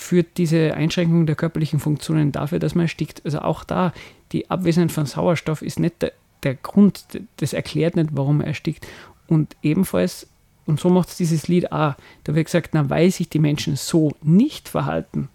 [0.02, 3.22] führt diese Einschränkung der körperlichen Funktionen dafür, dass man erstickt.
[3.24, 3.94] Also auch da,
[4.32, 7.06] die Abwesenheit von Sauerstoff ist nicht der, der Grund,
[7.38, 8.88] das erklärt nicht, warum er erstickt.
[9.28, 10.28] und ebenfalls,
[10.66, 13.76] und so macht es dieses Lied auch, da wird gesagt, na, weil sich die Menschen
[13.76, 15.30] so nicht verhalten,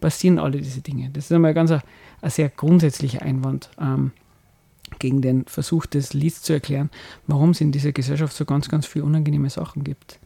[0.00, 1.10] passieren alle diese Dinge.
[1.12, 1.82] Das ist einmal ganz ein,
[2.20, 4.12] ein sehr grundsätzlicher Einwand ähm,
[4.98, 6.90] gegen den Versuch des Lieds zu erklären,
[7.26, 10.18] warum es in dieser Gesellschaft so ganz, ganz viele unangenehme Sachen gibt.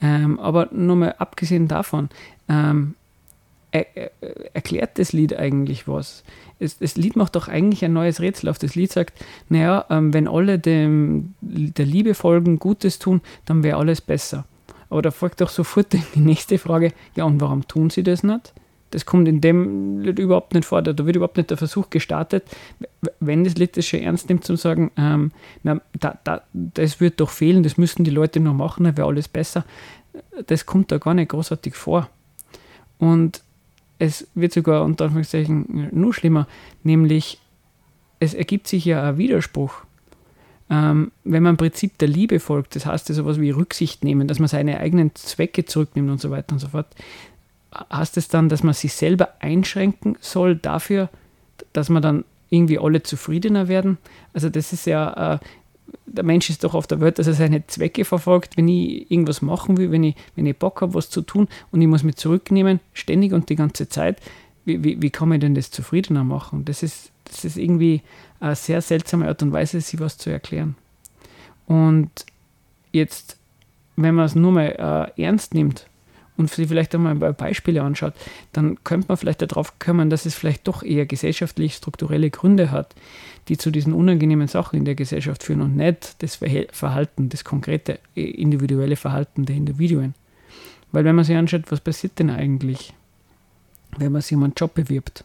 [0.00, 2.08] Ähm, aber nochmal abgesehen davon,
[2.48, 2.94] ähm,
[3.70, 4.10] er, er,
[4.54, 6.24] erklärt das Lied eigentlich was?
[6.58, 8.58] Es, das Lied macht doch eigentlich ein neues Rätsel auf.
[8.58, 13.78] Das Lied sagt, naja, ähm, wenn alle dem, der Liebe folgen, Gutes tun, dann wäre
[13.78, 14.44] alles besser.
[14.90, 18.52] Aber da folgt doch sofort die nächste Frage, ja, und warum tun sie das nicht?
[18.90, 20.80] Das kommt in dem Lied überhaupt nicht vor.
[20.80, 22.44] Da wird überhaupt nicht der Versuch gestartet,
[23.20, 25.30] wenn das Lied das schon ernst nimmt, zu sagen, ähm,
[25.62, 29.06] na, da, da, das wird doch fehlen, das müssten die Leute noch machen, dann wäre
[29.06, 29.64] alles besser.
[30.46, 32.08] Das kommt da gar nicht großartig vor.
[32.96, 33.42] Und
[33.98, 36.46] es wird sogar unter Anführungszeichen nur schlimmer,
[36.82, 37.38] nämlich
[38.20, 39.72] es ergibt sich ja ein Widerspruch.
[40.70, 44.28] Ähm, wenn man im Prinzip der Liebe folgt, das heißt ja sowas wie Rücksicht nehmen,
[44.28, 46.88] dass man seine eigenen Zwecke zurücknimmt und so weiter und so fort,
[47.92, 51.08] heißt es dann, dass man sich selber einschränken soll dafür,
[51.72, 53.98] dass man dann irgendwie alle zufriedener werden?
[54.32, 55.38] Also das ist ja, äh,
[56.06, 58.56] der Mensch ist doch auf der Welt, dass er seine Zwecke verfolgt.
[58.56, 61.80] Wenn ich irgendwas machen will, wenn ich, wenn ich Bock habe, was zu tun und
[61.80, 64.20] ich muss mich zurücknehmen, ständig und die ganze Zeit,
[64.64, 66.64] wie, wie, wie kann man denn das zufriedener machen?
[66.64, 68.02] Das ist, das ist irgendwie
[68.40, 70.76] eine sehr seltsame Art und Weise, sich was zu erklären.
[71.66, 72.10] Und
[72.92, 73.36] jetzt,
[73.96, 75.86] wenn man es nur mal äh, ernst nimmt,
[76.38, 78.14] und sich vielleicht einmal ein paar Beispiele anschaut,
[78.52, 82.94] dann könnte man vielleicht darauf kommen, dass es vielleicht doch eher gesellschaftlich strukturelle Gründe hat,
[83.48, 86.38] die zu diesen unangenehmen Sachen in der Gesellschaft führen und nicht das
[86.72, 90.14] Verhalten, das konkrete äh, individuelle Verhalten der Individuen.
[90.92, 92.94] Weil wenn man sich anschaut, was passiert denn eigentlich,
[93.98, 95.24] wenn man sich um einen Job bewirbt?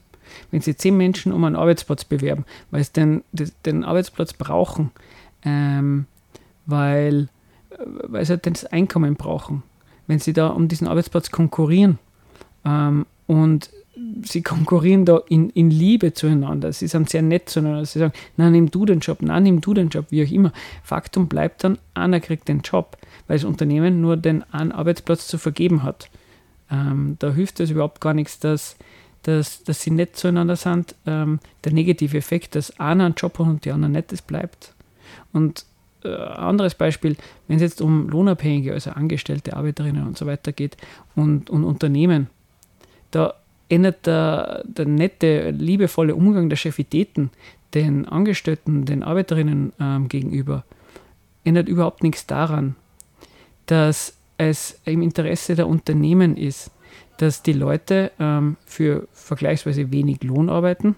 [0.50, 3.24] Wenn sich zehn Menschen um einen Arbeitsplatz bewerben, weil sie den,
[3.66, 4.90] den Arbeitsplatz brauchen,
[5.46, 6.06] ähm,
[6.66, 7.30] weil,
[7.70, 7.76] äh,
[8.08, 9.62] weil sie halt das Einkommen brauchen,
[10.08, 12.00] wenn sie da um diesen Arbeitsplatz konkurrieren
[12.66, 13.70] ähm, und
[14.24, 16.74] sie konkurrieren da in, in Liebe zueinander.
[16.74, 17.86] Sie sind sehr nett zueinander.
[17.86, 20.52] Sie sagen, na, nimm du den Job, na, nimm du den Job, wie auch immer.
[20.84, 25.38] Faktum bleibt dann, einer kriegt den Job, weil das Unternehmen nur den einen Arbeitsplatz zu
[25.38, 26.10] vergeben hat.
[26.72, 28.78] Ähm, da hilft es überhaupt gar nichts, dass,
[29.24, 30.96] dass, dass sie nett zueinander sind.
[31.06, 34.74] Ähm, der negative Effekt, dass einer einen Job hat und die anderen nicht, das bleibt.
[35.32, 35.66] Und
[36.04, 37.16] äh, anderes Beispiel,
[37.48, 40.78] wenn es jetzt um Lohnabhängige, also Angestellte, Arbeiterinnen und so weiter geht
[41.16, 42.28] und, und Unternehmen,
[43.12, 43.36] da
[43.70, 47.32] ändert der, der nette, liebevolle Umgang der Chefitäten
[47.74, 50.64] den Angestellten, den Arbeiterinnen ähm, gegenüber,
[51.44, 52.76] ändert überhaupt nichts daran,
[53.66, 56.72] dass es im Interesse der Unternehmen ist,
[57.18, 60.96] dass die Leute ähm, für vergleichsweise wenig Lohn arbeiten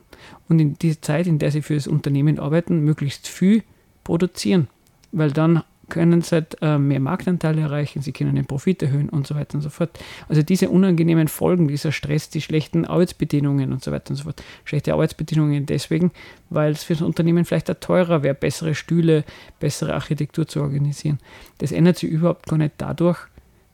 [0.49, 3.63] und in dieser Zeit, in der sie für das Unternehmen arbeiten, möglichst viel
[4.03, 4.67] produzieren
[5.15, 9.27] weil dann können sie halt äh, mehr Marktanteile erreichen, sie können den Profit erhöhen und
[9.27, 9.91] so weiter und so fort.
[10.27, 14.41] Also diese unangenehmen Folgen, dieser Stress, die schlechten Arbeitsbedingungen und so weiter und so fort.
[14.63, 16.11] Schlechte Arbeitsbedingungen deswegen,
[16.49, 19.23] weil es für das Unternehmen vielleicht auch teurer wäre, bessere Stühle,
[19.59, 21.19] bessere Architektur zu organisieren.
[21.59, 23.19] Das ändert sich überhaupt gar nicht dadurch,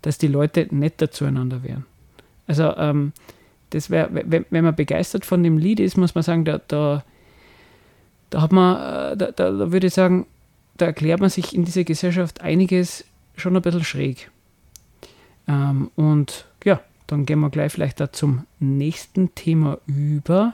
[0.01, 1.85] dass die Leute netter zueinander wären.
[2.47, 3.13] Also ähm,
[3.69, 7.05] das wäre, wenn, wenn man begeistert von dem Lied ist, muss man sagen, da, da,
[8.29, 10.25] da hat man, äh, da, da, da würde ich sagen,
[10.77, 13.05] da erklärt man sich in dieser Gesellschaft einiges
[13.35, 14.31] schon ein bisschen schräg.
[15.47, 20.53] Ähm, und ja, dann gehen wir gleich vielleicht da zum nächsten Thema über,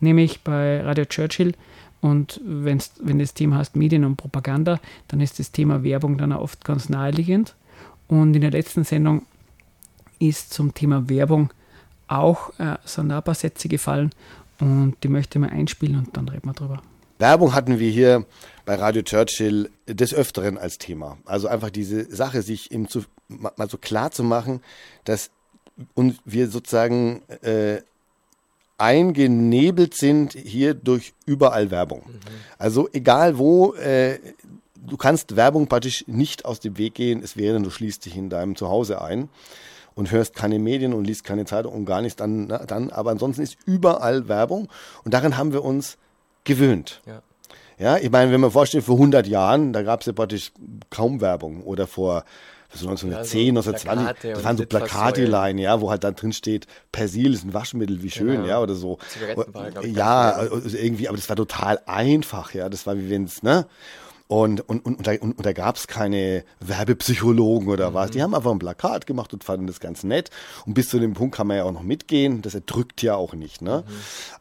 [0.00, 1.54] nämlich bei Radio Churchill.
[2.00, 4.78] Und wenn's, wenn das Thema heißt Medien und Propaganda,
[5.08, 7.54] dann ist das Thema Werbung dann auch oft ganz naheliegend.
[8.06, 9.22] Und in der letzten Sendung
[10.18, 11.50] ist zum Thema Werbung
[12.06, 14.10] auch äh, so ein paar Sätze gefallen
[14.60, 16.82] und die möchte ich mal einspielen und dann reden wir drüber.
[17.18, 18.24] Werbung hatten wir hier
[18.64, 21.18] bei Radio Churchill des Öfteren als Thema.
[21.24, 24.62] Also einfach diese Sache, sich eben zu, mal so klar zu machen,
[25.04, 25.30] dass
[25.94, 27.82] und wir sozusagen äh,
[28.78, 32.02] eingenebelt sind hier durch überall Werbung.
[32.06, 32.20] Mhm.
[32.58, 34.18] Also egal wo, äh,
[34.74, 38.30] du kannst Werbung praktisch nicht aus dem Weg gehen, es wäre, du schließt dich in
[38.30, 39.28] deinem Zuhause ein
[39.94, 43.10] und hörst keine Medien und liest keine Zeitung und gar nichts dann, na, dann aber
[43.10, 44.68] ansonsten ist überall Werbung
[45.04, 45.98] und darin haben wir uns
[46.48, 47.00] gewöhnt.
[47.06, 47.22] Ja.
[47.78, 50.50] Ja, ich meine, wenn man vorstellt, vor 100 Jahren, da gab es ja praktisch
[50.90, 52.24] kaum Werbung oder vor
[52.74, 56.66] so 1910, ja, so 1920, das waren so Plakateleien, ja, wo halt dann drin steht,
[56.92, 58.46] Persil ist ein Waschmittel, wie schön, genau.
[58.46, 58.98] ja, oder so.
[59.84, 63.66] Ja, also irgendwie, aber das war total einfach, ja, das war wie wenn es, ne?
[64.28, 68.10] Und, und, und, und da, und, und da gab es keine Werbepsychologen oder was.
[68.10, 70.30] Die haben einfach ein Plakat gemacht und fanden das ganz nett.
[70.66, 72.42] Und bis zu dem Punkt kann man ja auch noch mitgehen.
[72.42, 73.62] Das erdrückt ja auch nicht.
[73.62, 73.84] Ne?
[73.86, 73.92] Mhm.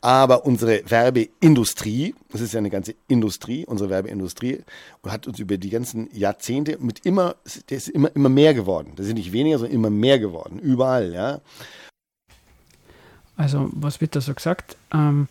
[0.02, 4.64] Aber unsere Werbeindustrie, das ist ja eine ganze Industrie, unsere Werbeindustrie,
[5.06, 7.38] hat uns über die ganzen Jahrzehnte mit immer,
[7.70, 8.92] der ist immer, immer mehr geworden.
[8.98, 10.60] Das ist nicht weniger, sondern immer mehr geworden.
[10.60, 11.40] Überall, ja.
[13.38, 14.76] Also, was wird da so gesagt?
[14.94, 15.30] Ähm,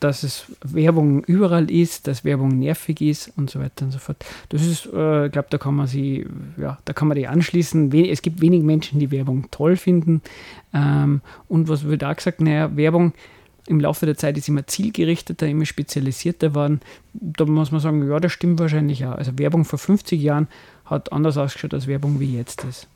[0.00, 4.24] dass es Werbung überall ist, dass Werbung nervig ist und so weiter und so fort.
[4.48, 6.26] Das ist, äh, ich glaube, da kann man sie,
[6.56, 7.92] ja, da kann man die anschließen.
[7.92, 10.22] Es gibt wenig Menschen, die Werbung toll finden.
[10.72, 12.40] Ähm, und was wird da gesagt?
[12.40, 13.12] Naja, Werbung
[13.68, 16.80] im Laufe der Zeit ist immer zielgerichteter, immer spezialisierter geworden.
[17.12, 19.12] Da muss man sagen, ja, das stimmt wahrscheinlich auch.
[19.12, 20.48] Also Werbung vor 50 Jahren
[20.86, 22.88] hat anders ausgeschaut als Werbung wie jetzt ist.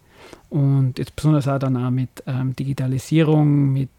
[0.48, 3.90] Und jetzt besonders auch dann auch mit ähm, Digitalisierung, mit,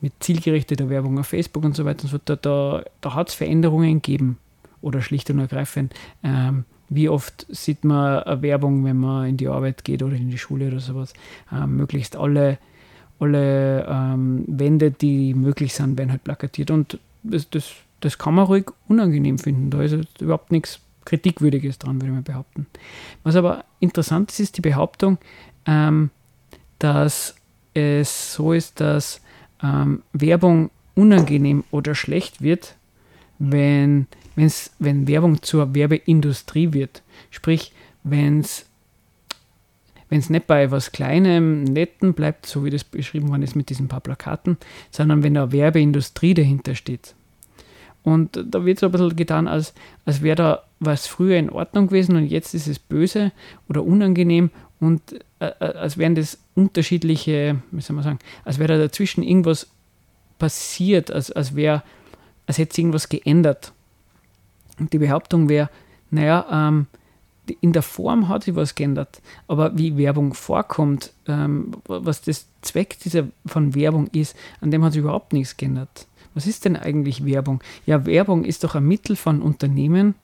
[0.00, 3.34] mit zielgerichteter Werbung auf Facebook und so weiter und so fort, da, da hat es
[3.34, 4.38] Veränderungen gegeben.
[4.82, 9.48] Oder schlicht und ergreifend, ähm, wie oft sieht man eine Werbung, wenn man in die
[9.48, 11.12] Arbeit geht oder in die Schule oder sowas.
[11.52, 12.58] Ähm, möglichst alle,
[13.18, 16.70] alle ähm, Wände, die möglich sind, werden halt plakatiert.
[16.70, 19.70] Und das, das, das kann man ruhig unangenehm finden.
[19.70, 22.66] Da ist überhaupt nichts Kritikwürdiges dran, würde mal behaupten.
[23.22, 25.18] Was aber interessant ist, ist die Behauptung,
[25.64, 26.10] ähm,
[26.78, 27.34] dass
[27.74, 29.20] es so ist, dass
[29.62, 32.76] ähm, Werbung unangenehm oder schlecht wird,
[33.38, 37.02] wenn, wenn's, wenn Werbung zur Werbeindustrie wird.
[37.30, 38.66] Sprich, wenn es
[40.08, 44.00] nicht bei was Kleinem, Netten bleibt, so wie das beschrieben worden ist mit diesen paar
[44.00, 44.56] Plakaten,
[44.90, 47.14] sondern wenn da Werbeindustrie dahinter steht.
[48.02, 51.88] Und da wird so ein bisschen getan, als, als wäre da was früher in Ordnung
[51.88, 53.32] gewesen und jetzt ist es böse
[53.68, 54.50] oder unangenehm
[54.80, 55.00] und
[55.38, 59.68] äh, äh, als wären das unterschiedliche, wie soll man sagen, als wäre da dazwischen irgendwas
[60.38, 61.82] passiert, als, als wäre,
[62.46, 63.72] als hätte sich irgendwas geändert.
[64.78, 65.70] Und die Behauptung wäre,
[66.10, 66.86] naja, ähm,
[67.60, 72.98] in der Form hat sich was geändert, aber wie Werbung vorkommt, ähm, was das Zweck
[72.98, 76.06] dieser von Werbung ist, an dem hat sich überhaupt nichts geändert.
[76.34, 77.62] Was ist denn eigentlich Werbung?
[77.86, 80.16] Ja, Werbung ist doch ein Mittel von Unternehmen,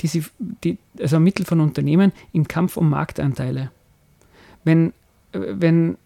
[0.00, 3.70] die sie, die, also ein Mittel von Unternehmen im Kampf um Marktanteile
[4.68, 4.92] wenn,
[5.32, 5.96] wenn,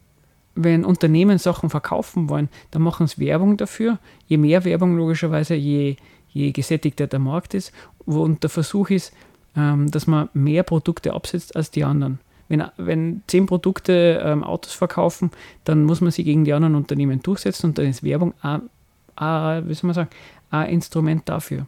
[0.55, 3.99] wenn Unternehmen Sachen verkaufen wollen, dann machen sie Werbung dafür.
[4.29, 5.97] Je mehr Werbung logischerweise, je,
[6.29, 7.73] je gesättigter der Markt ist.
[8.07, 9.13] Und der Versuch ist,
[9.57, 12.21] ähm, dass man mehr Produkte absetzt als die anderen.
[12.49, 15.31] Wenn, wenn zehn Produkte ähm, Autos verkaufen,
[15.65, 18.63] dann muss man sie gegen die anderen Unternehmen durchsetzen und dann ist Werbung ein,
[19.17, 21.67] ein, Instrument dafür.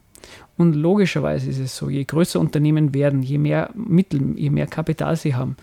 [0.57, 5.17] Und logischerweise ist es so, je größer Unternehmen werden, je mehr Mittel, je mehr Kapital
[5.17, 5.57] sie haben,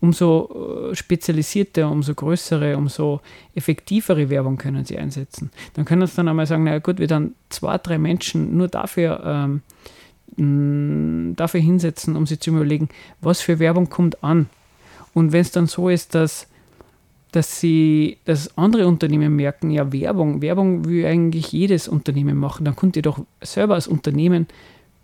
[0.00, 3.20] umso äh, spezialisierter, umso größere, umso
[3.54, 5.50] effektivere Werbung können sie einsetzen.
[5.74, 9.60] Dann können sie dann einmal sagen, na gut, wir dann zwei, drei Menschen nur dafür,
[10.36, 12.88] ähm, dafür hinsetzen, um sie zu überlegen,
[13.20, 14.48] was für Werbung kommt an.
[15.14, 16.46] Und wenn es dann so ist, dass,
[17.32, 22.76] dass sie, dass andere Unternehmen merken, ja, Werbung, Werbung will eigentlich jedes Unternehmen machen, dann
[22.76, 24.46] könnt ihr doch selber als Unternehmen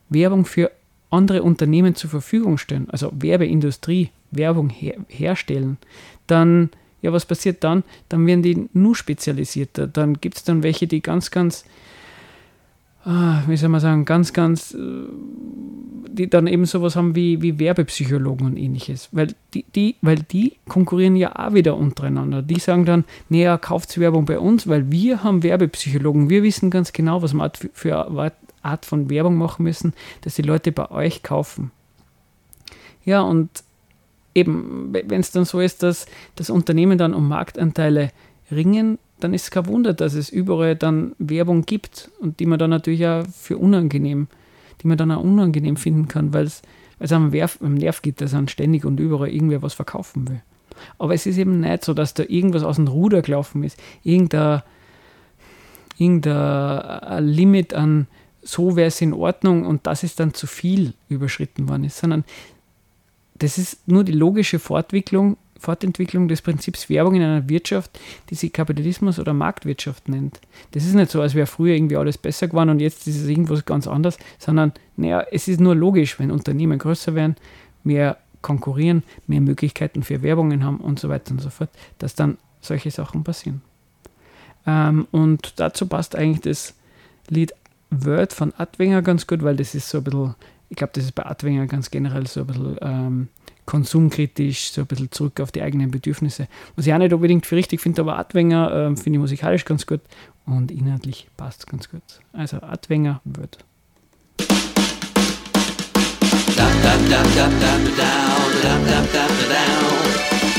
[0.08, 0.70] Werbung für
[1.10, 5.78] andere Unternehmen zur Verfügung stellen, also Werbeindustrie, Werbung her herstellen,
[6.26, 6.70] dann,
[7.02, 7.84] ja, was passiert dann?
[8.08, 9.86] Dann werden die nur spezialisierter.
[9.86, 11.64] Dann gibt es dann welche, die ganz, ganz,
[13.04, 14.78] ah, wie soll man sagen, ganz, ganz, äh,
[16.08, 19.08] die dann eben sowas haben wie, wie Werbepsychologen und ähnliches.
[19.12, 22.40] Weil die, die, weil die konkurrieren ja auch wieder untereinander.
[22.40, 26.30] Die sagen dann, naja, kauft Werbung bei uns, weil wir haben Werbepsychologen.
[26.30, 28.32] Wir wissen ganz genau, was wir für
[28.64, 31.70] Art von Werbung machen müssen, dass die Leute bei euch kaufen.
[33.04, 33.50] Ja, und
[34.34, 36.06] eben, wenn es dann so ist, dass
[36.36, 38.10] das Unternehmen dann um Marktanteile
[38.50, 42.58] ringen, dann ist es kein Wunder, dass es überall dann Werbung gibt und die man
[42.58, 44.26] dann natürlich auch für unangenehm,
[44.82, 46.62] die man dann auch unangenehm finden kann, weil es
[47.12, 50.42] am, am Nerv geht, dass man ständig und überall irgendwer was verkaufen will.
[50.98, 54.62] Aber es ist eben nicht so, dass da irgendwas aus dem Ruder gelaufen ist, irgendein,
[55.96, 58.08] irgendein Limit an
[58.44, 62.24] so wäre es in Ordnung und das ist dann zu viel überschritten worden ist, sondern
[63.34, 67.98] das ist nur die logische Fortwicklung, Fortentwicklung des Prinzips Werbung in einer Wirtschaft,
[68.30, 70.40] die sich Kapitalismus oder Marktwirtschaft nennt.
[70.72, 73.28] Das ist nicht so, als wäre früher irgendwie alles besser geworden und jetzt ist es
[73.28, 77.36] irgendwas ganz anderes, sondern naja, es ist nur logisch, wenn Unternehmen größer werden,
[77.82, 82.36] mehr konkurrieren, mehr Möglichkeiten für Werbungen haben und so weiter und so fort, dass dann
[82.60, 83.62] solche Sachen passieren.
[84.66, 86.74] Ähm, und dazu passt eigentlich das
[87.28, 87.54] Lied
[87.90, 90.34] Word von Adwenger ganz gut, weil das ist so ein bisschen
[90.74, 93.28] ich glaube, das ist bei Adwenger ganz generell so ein bisschen ähm,
[93.64, 96.48] konsumkritisch, so ein bisschen zurück auf die eigenen Bedürfnisse.
[96.74, 99.86] Was ich auch nicht unbedingt für richtig finde, aber Adwenger äh, finde ich musikalisch ganz
[99.86, 100.00] gut
[100.46, 102.02] und inhaltlich passt es ganz gut.
[102.32, 103.58] Also Adwenger wird.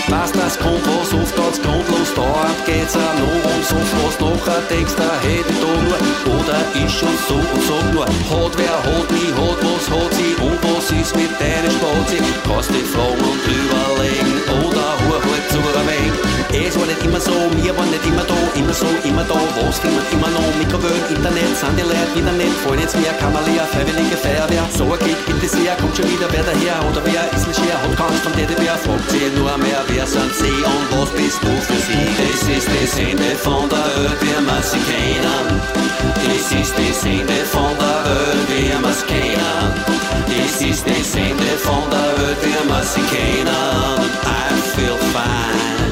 [0.08, 4.62] Was das kommt, was oft ganz grundlos dauert, geht's auch noch um so was nachher
[4.70, 8.84] denkst, da hätte ich da nur, oder ist schon so und so nur, hat wer
[8.84, 9.10] hat
[11.76, 12.86] mit deiner Spazi, kannst dich
[19.16, 23.00] immer da, was findet immer noch, Mikrowellen, Internet, sind die Leute wieder nicht, fallen jetzt
[23.00, 23.16] mehr,
[23.48, 27.48] leer, freiwillige Feuerwehr, so geht bitte sehr, kommt schon wieder wer daher, oder wer ist
[27.48, 31.10] nicht schwer, hat Angst vom Teddybär, fragt sie nur mehr, wer sind sie und was
[31.16, 32.04] bist du für sie?
[32.20, 35.48] Das ist das Ende von der Welt, wir müssen kennen.
[36.20, 39.64] Das ist das Ende von der Welt, wir müssen kennen.
[40.28, 43.96] Das ist das Ende von der Welt, wir müssen kennen.
[44.28, 45.85] I feel fine.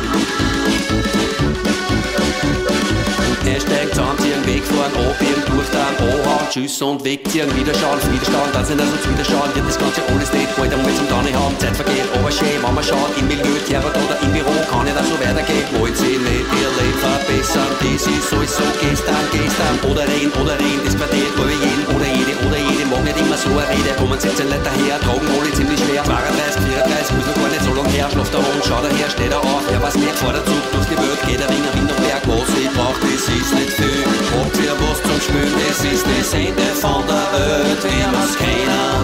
[3.54, 8.50] Er steigt an, ihren Weg fahren, Opium durch dann anhauen, Tschüss und wegziehen, Widerstand, Widerstand,
[8.50, 11.54] dann sind also zu Widerstand, wird das Ganze alles nicht, bald einmal zum Dani haben,
[11.60, 14.98] Zeit vergeht, aber schön, wenn man schaut, im Milieu, Terror oder im Büro, kann nicht
[14.98, 20.02] auch so weitergehen, wollt sie nicht ihr Leben verbessern, das ist sowieso gestern, gestern, oder
[20.10, 23.50] reden, oder reden, das Quartett, über jeden, oder jede, oder jede, mag nicht immer so
[23.50, 27.50] eine Rede, kommen 17 Leute her, tragen alle ziemlich schwer, 32, 34, muss noch gar
[27.50, 30.34] nicht so lang her, schlaft der Hund, schaut daher, steht er auf, ja was vor
[30.34, 33.26] der Zug, durch die Welt, geht der Ring, Wind und Berg, was ich brauch, das
[33.26, 34.06] ist nicht viel,
[34.38, 39.04] habt ihr was zum Spülen, das ist das Ende von der Welt, wir müssen kennen,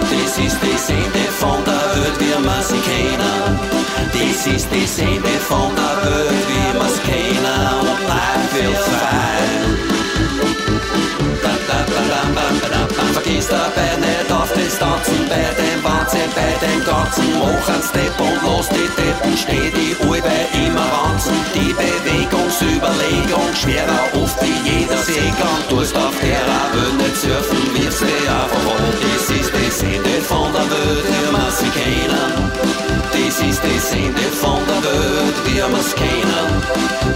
[0.00, 3.48] das ist das Ende von der Welt, wir müssen kennen,
[4.16, 10.05] das ist das Ende von der Welt, wir müssen kennen, und I feel fine.
[13.16, 17.24] Vergiss dabei nicht auf Distanzen bei dem Wahnsinn, bei dem Ganzen.
[17.38, 21.34] Mach einen Step und los die Deppen, steh die Uhr bei immer Wanzen.
[21.54, 25.60] Die Bewegungsüberlegung schwerer oft wie jeder Seegang.
[25.68, 26.44] Tust auf der
[26.76, 28.84] Welt nicht surfen, wirfst dich einfach um.
[29.00, 32.75] Das ist das Ende von der Welt, wir müssen kennen.
[34.86, 36.62] Welt, wir müssen kennen.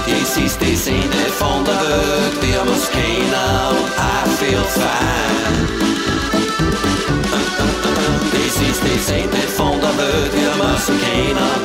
[0.06, 3.76] Das ist das Ende von der Welt, wir müssen kennen.
[3.96, 5.80] I feel fine.
[11.00, 11.60] Kennen.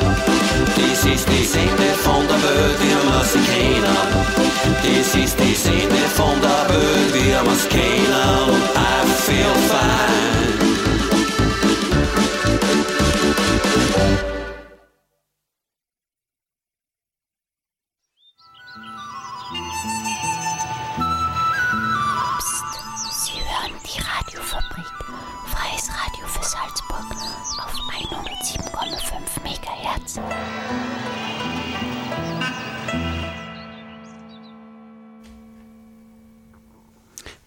[0.76, 3.96] Das ist das Ende von der Welt, wir müssen kennen.
[4.82, 8.50] Das ist das Ende von der Welt, wir müssen kennen.
[8.74, 10.75] I feel fine.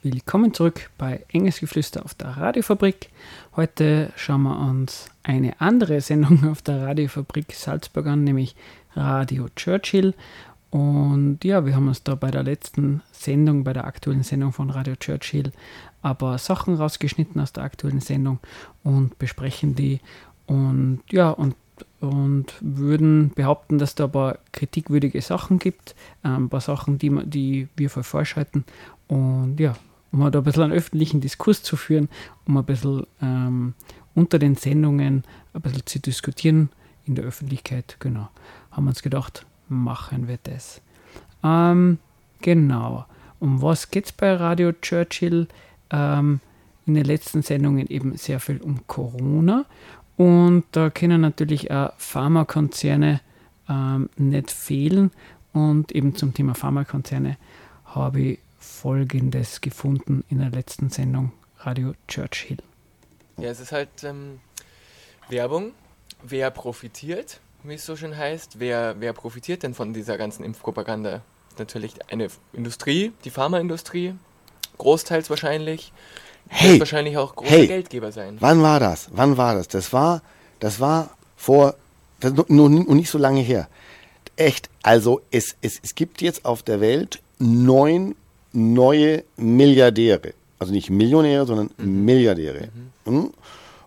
[0.02, 3.10] Willkommen zurück bei Enges Geflüster auf der Radiofabrik.
[3.58, 8.56] Heute schauen wir uns eine andere Sendung auf der Radiofabrik Salzburg an, nämlich
[8.95, 10.14] Radio Churchill.
[10.70, 14.70] Und ja, wir haben uns da bei der letzten Sendung, bei der aktuellen Sendung von
[14.70, 15.52] Radio Churchill,
[16.02, 18.39] aber Sachen rausgeschnitten aus der aktuellen Sendung
[18.86, 20.00] und besprechen die.
[20.45, 21.56] Und ja, und,
[22.00, 25.93] und würden behaupten, dass da ein paar kritikwürdige Sachen gibt,
[26.24, 28.64] ein paar Sachen, die, die wir für falsch halten.
[29.10, 29.76] Und ja,
[30.12, 32.10] um da ein bisschen einen öffentlichen Diskurs zu führen,
[32.45, 33.74] um ein bisschen ähm,
[34.16, 36.70] unter den Sendungen ein bisschen zu diskutieren
[37.05, 38.30] in der Öffentlichkeit, genau,
[38.72, 40.82] haben wir uns gedacht, machen wir das.
[41.43, 41.97] Ähm,
[42.41, 43.05] genau.
[43.39, 45.47] Um was geht es bei Radio Churchill?
[45.91, 46.41] Ähm,
[46.89, 49.66] in den letzten Sendungen eben sehr viel um Corona.
[50.18, 53.22] Und da können natürlich auch Pharmakonzerne
[53.70, 55.12] ähm, nicht fehlen.
[55.53, 57.38] Und eben zum Thema Pharmakonzerne
[57.86, 62.57] habe ich Folgendes gefunden in der letzten Sendung Radio Churchill.
[63.38, 64.39] Ja, es ist halt ähm,
[65.30, 65.72] Werbung.
[66.22, 68.60] Wer profitiert, wie es so schön heißt?
[68.60, 71.22] Wer, wer profitiert denn von dieser ganzen Impfpropaganda?
[71.57, 74.16] Natürlich eine Industrie, die Pharmaindustrie,
[74.78, 75.93] großteils wahrscheinlich.
[76.47, 77.68] Hey, Wird wahrscheinlich auch große hey.
[77.68, 78.38] Geldgeber sein.
[78.39, 79.10] Wann war das?
[79.12, 79.68] Wann war das?
[79.68, 80.22] Das war,
[80.60, 81.76] das war vor,
[82.20, 83.70] das nur nicht so lange her.
[84.36, 88.16] Echt, also es, es, es gibt jetzt auf der Welt neun
[88.52, 90.34] neue Milliardäre.
[90.58, 92.70] Also nicht Millionäre, sondern Milliardäre.
[93.06, 93.32] Mhm.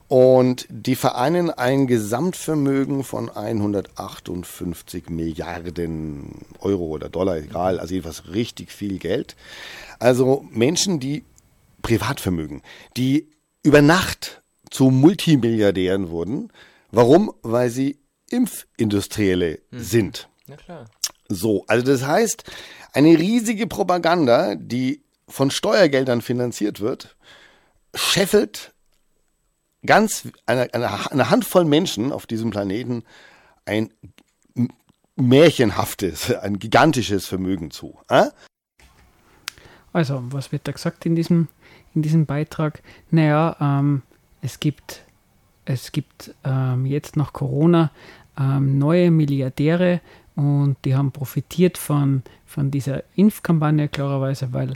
[0.08, 8.72] Und die vereinen ein Gesamtvermögen von 158 Milliarden Euro oder Dollar, egal, also jedenfalls richtig
[8.72, 9.36] viel Geld.
[9.98, 11.24] Also Menschen, die
[11.80, 12.60] Privatvermögen,
[12.98, 13.28] die
[13.62, 16.50] über Nacht zu Multimilliardären wurden.
[16.90, 17.32] Warum?
[17.42, 17.98] Weil sie
[18.30, 20.28] Impfindustrielle sind.
[20.46, 20.86] Na klar.
[21.28, 22.44] So, also das heißt,
[22.92, 27.16] eine riesige Propaganda, die von Steuergeldern finanziert wird,
[27.94, 28.72] scheffelt
[29.84, 33.04] ganz, eine, eine, eine Handvoll Menschen auf diesem Planeten
[33.64, 33.90] ein
[35.16, 37.98] märchenhaftes, ein gigantisches Vermögen zu.
[38.08, 38.26] Äh?
[39.92, 41.48] Also, was wird da gesagt in diesem,
[41.94, 42.82] in diesem Beitrag?
[43.10, 44.02] Naja, ähm,
[44.40, 45.02] es gibt,
[45.64, 47.90] es gibt ähm, jetzt nach Corona
[48.38, 50.00] ähm, neue Milliardäre
[50.34, 54.72] und die haben profitiert von, von dieser Impfkampagne klarerweise, weil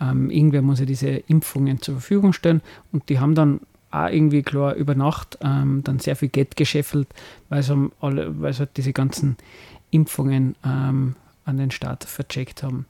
[0.00, 2.60] ähm, irgendwer muss ja diese Impfungen zur Verfügung stellen
[2.92, 7.08] und die haben dann auch irgendwie klar über Nacht ähm, dann sehr viel Geld gescheffelt,
[7.48, 9.36] weil sie, alle, weil sie halt diese ganzen
[9.90, 11.16] Impfungen ähm,
[11.48, 12.84] an den Staat vercheckt haben.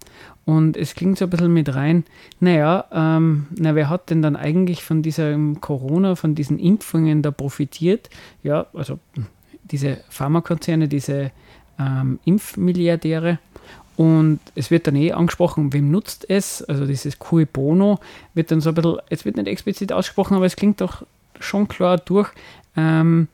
[0.44, 2.04] Und es klingt so ein bisschen mit rein,
[2.40, 7.30] naja, ähm, na, wer hat denn dann eigentlich von diesem Corona, von diesen Impfungen da
[7.30, 8.10] profitiert?
[8.42, 8.98] Ja, also
[9.62, 11.30] diese Pharmakonzerne, diese
[11.78, 13.38] ähm, Impfmilliardäre.
[13.96, 16.62] Und es wird dann eh angesprochen, wem nutzt es?
[16.62, 17.98] Also dieses Cui Bono
[18.32, 21.04] wird dann so ein bisschen, es wird nicht explizit ausgesprochen, aber es klingt doch
[21.40, 22.30] schon klar durch.
[22.76, 23.26] Ähm,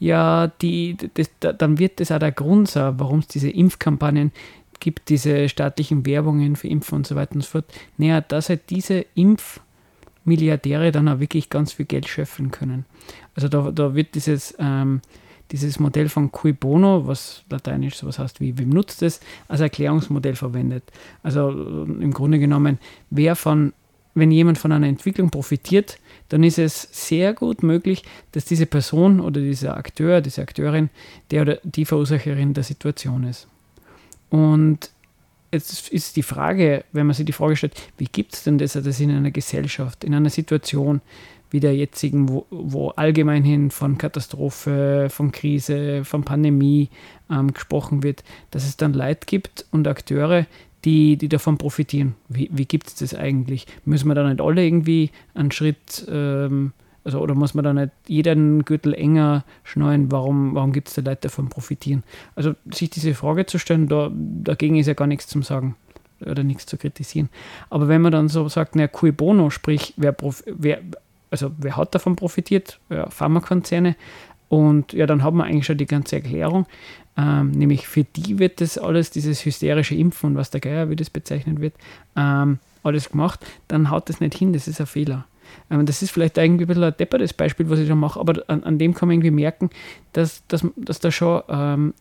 [0.00, 4.32] ja, die, das, dann wird das auch der Grund sein, warum es diese Impfkampagnen
[4.80, 7.66] gibt, diese staatlichen Werbungen für Impfen und so weiter und so fort.
[7.96, 12.84] Naja, dass halt diese Impfmilliardäre dann auch wirklich ganz viel Geld schöpfen können.
[13.36, 15.00] Also da, da wird dieses ähm,
[15.50, 20.34] dieses Modell von cui bono, was lateinisch sowas heißt wie wem nutzt es, als Erklärungsmodell
[20.34, 20.84] verwendet.
[21.22, 22.78] Also äh, im Grunde genommen,
[23.10, 23.72] wer von,
[24.14, 29.20] wenn jemand von einer Entwicklung profitiert, dann ist es sehr gut möglich, dass diese Person
[29.20, 30.88] oder dieser Akteur, diese Akteurin,
[31.30, 33.48] der oder die Verursacherin der Situation ist.
[34.30, 34.90] Und
[35.52, 38.72] jetzt ist die Frage, wenn man sich die Frage stellt, wie gibt es denn das,
[38.72, 41.02] das in einer Gesellschaft, in einer Situation,
[41.52, 46.88] wie der jetzigen, wo, wo allgemein hin von Katastrophe, von Krise, von Pandemie
[47.30, 50.46] ähm, gesprochen wird, dass es dann Leid gibt und Akteure,
[50.84, 52.14] die, die davon profitieren.
[52.28, 53.66] Wie, wie gibt es das eigentlich?
[53.84, 56.72] Müssen wir da nicht alle irgendwie einen Schritt, ähm,
[57.04, 60.10] also oder muss man da nicht jeden Gürtel enger schneiden?
[60.10, 62.02] Warum, warum gibt es da Leute, davon profitieren?
[62.34, 65.76] Also sich diese Frage zu stellen, da, dagegen ist ja gar nichts zu sagen
[66.24, 67.28] oder nichts zu kritisieren.
[67.70, 70.14] Aber wenn man dann so sagt, na, cui bono, sprich, wer,
[70.46, 70.80] wer
[71.32, 72.78] also wer hat davon profitiert?
[72.90, 73.96] Ja, Pharmakonzerne.
[74.48, 76.66] Und ja, dann hat man eigentlich schon die ganze Erklärung.
[77.16, 80.96] Ähm, nämlich für die wird das alles, dieses hysterische Impfen und was der Geier, wie
[80.96, 81.74] das bezeichnet wird,
[82.16, 83.40] ähm, alles gemacht.
[83.68, 85.26] Dann haut das nicht hin, das ist ein Fehler.
[85.70, 88.42] Ähm, das ist vielleicht irgendwie ein bisschen ein deppertes Beispiel, was ich schon mache, aber
[88.48, 89.70] an, an, dem kann man irgendwie merken,
[90.12, 91.94] dass, dass, dass da schon, ähm,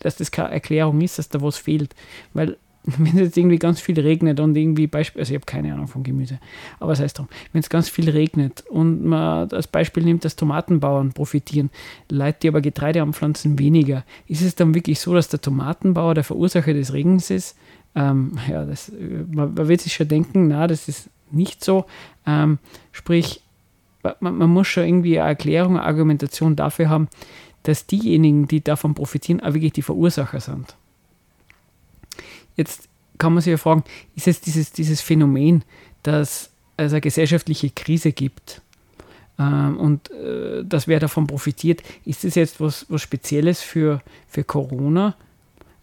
[0.00, 1.94] dass das keine Erklärung ist, dass da was fehlt.
[2.32, 2.56] Weil
[2.98, 5.86] wenn es jetzt irgendwie ganz viel regnet und irgendwie Beispiel, also ich habe keine Ahnung
[5.86, 6.38] von Gemüse,
[6.78, 10.36] aber sei es drum, wenn es ganz viel regnet und man als Beispiel nimmt, dass
[10.36, 11.70] Tomatenbauern profitieren,
[12.10, 16.24] Leute, die aber Getreide anpflanzen, weniger, ist es dann wirklich so, dass der Tomatenbauer der
[16.24, 17.56] Verursacher des Regens ist?
[17.94, 18.90] Ähm, ja, das,
[19.30, 21.86] man, man wird sich schon denken, na, das ist nicht so.
[22.26, 22.58] Ähm,
[22.92, 23.42] sprich,
[24.02, 27.08] man, man, muss schon irgendwie eine Erklärung, eine Argumentation dafür haben,
[27.64, 30.76] dass diejenigen, die davon profitieren, auch wirklich die Verursacher sind.
[32.60, 33.84] Jetzt kann man sich ja fragen,
[34.14, 35.64] ist es dieses, dieses Phänomen,
[36.02, 38.60] dass es eine gesellschaftliche Krise gibt
[39.38, 44.44] ähm, und äh, dass wer davon profitiert, ist das jetzt was, was Spezielles für, für
[44.44, 45.14] Corona?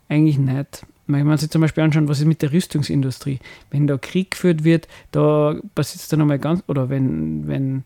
[0.07, 0.85] Eigentlich nicht.
[1.07, 3.39] Wenn man sich zum Beispiel anschaut, was ist mit der Rüstungsindustrie?
[3.71, 7.83] Wenn da Krieg geführt wird, da passiert es dann nochmal ganz, oder wenn, wenn,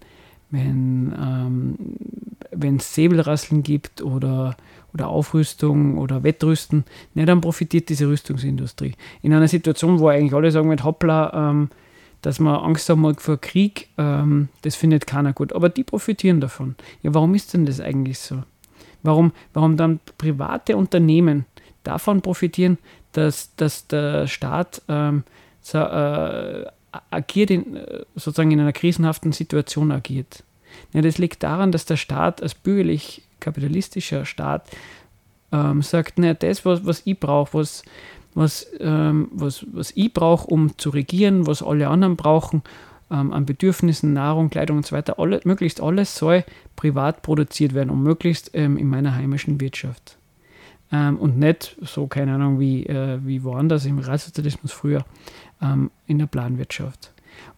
[0.50, 1.78] wenn ähm,
[2.52, 4.58] wenn es Säbelrasseln gibt oder,
[4.94, 8.94] oder Aufrüstung oder Wettrüsten, ne, dann profitiert diese Rüstungsindustrie.
[9.22, 11.70] In einer Situation, wo eigentlich alle sagen mit hoppla, ähm,
[12.22, 15.54] dass man Angst haben vor Krieg, ähm, das findet keiner gut.
[15.54, 16.76] Aber die profitieren davon.
[17.02, 18.44] Ja, warum ist denn das eigentlich so?
[19.04, 21.46] Warum, warum dann private Unternehmen
[21.84, 22.78] davon profitieren,
[23.14, 25.24] dass, dass der Staat ähm,
[25.62, 26.66] so, äh,
[27.10, 27.80] agiert in,
[28.16, 30.44] sozusagen in einer krisenhaften Situation agiert?
[30.94, 32.54] Ja, das liegt daran, dass der Staat als
[33.42, 34.70] bürgerlich-kapitalistischer Staat
[35.52, 37.84] ähm, sagt, naja, das, was, was ich brauche, was,
[38.34, 42.62] was, ähm, was, was ich brauche, um zu regieren, was alle anderen brauchen,
[43.10, 47.90] ähm, an Bedürfnissen, Nahrung, Kleidung und so weiter, alle, möglichst alles soll privat produziert werden
[47.90, 50.18] und möglichst ähm, in meiner heimischen Wirtschaft.
[50.94, 55.06] Ähm, und nicht so, keine Ahnung, wie, äh, wie woanders im Realsozialismus früher
[55.62, 57.12] ähm, in der Planwirtschaft.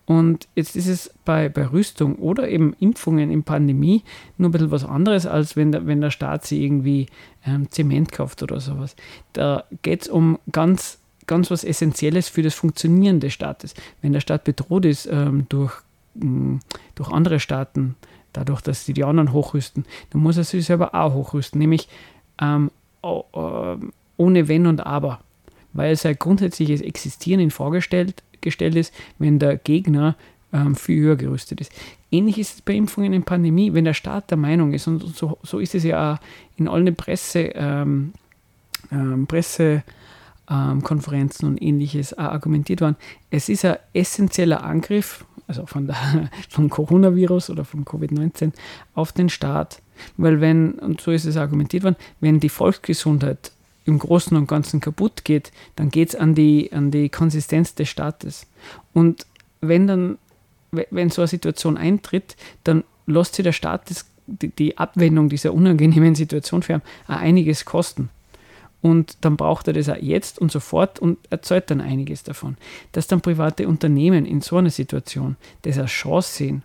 [0.05, 4.03] Und jetzt ist es bei, bei Rüstung oder eben Impfungen in Pandemie
[4.37, 7.07] nur ein bisschen was anderes, als wenn der, wenn der Staat sie irgendwie
[7.45, 8.95] ähm, Zement kauft oder sowas.
[9.31, 13.75] Da geht es um ganz, ganz was Essentielles für das Funktionieren des Staates.
[14.01, 15.73] Wenn der Staat bedroht ist ähm, durch,
[16.15, 16.59] mh, mm,
[16.95, 17.95] durch andere Staaten,
[18.33, 21.87] dadurch, dass sie die anderen hochrüsten, dann muss er sich selber auch hochrüsten, nämlich
[22.41, 22.71] ähm,
[23.01, 25.21] ohne Wenn und Aber,
[25.71, 30.15] weil sein grundsätzliches Existieren in Frage stellt gestellt ist, wenn der Gegner
[30.53, 31.71] ähm, viel höher gerüstet ist.
[32.11, 35.39] Ähnlich ist es bei Impfungen in Pandemie, wenn der Staat der Meinung ist, und so,
[35.41, 36.19] so ist es ja auch
[36.57, 38.13] in allen Presse, ähm,
[38.91, 42.97] ähm, Pressekonferenzen und ähnliches argumentiert worden,
[43.31, 48.51] es ist ein essentieller Angriff, also von der, vom Coronavirus oder vom Covid-19,
[48.93, 49.81] auf den Staat.
[50.17, 53.51] Weil wenn, und so ist es argumentiert worden, wenn die Volksgesundheit
[53.85, 57.89] im Großen und Ganzen kaputt geht, dann geht es an die, an die Konsistenz des
[57.89, 58.47] Staates.
[58.93, 59.25] Und
[59.61, 60.17] wenn dann
[60.73, 66.15] wenn so eine Situation eintritt, dann lässt sich der Staat das, die, Abwendung dieser unangenehmen
[66.15, 68.09] Situation für ihn einiges kosten.
[68.81, 72.57] Und dann braucht er das auch jetzt und sofort und erzeugt dann einiges davon.
[72.91, 76.63] Dass dann private Unternehmen in so einer Situation das als Chance sehen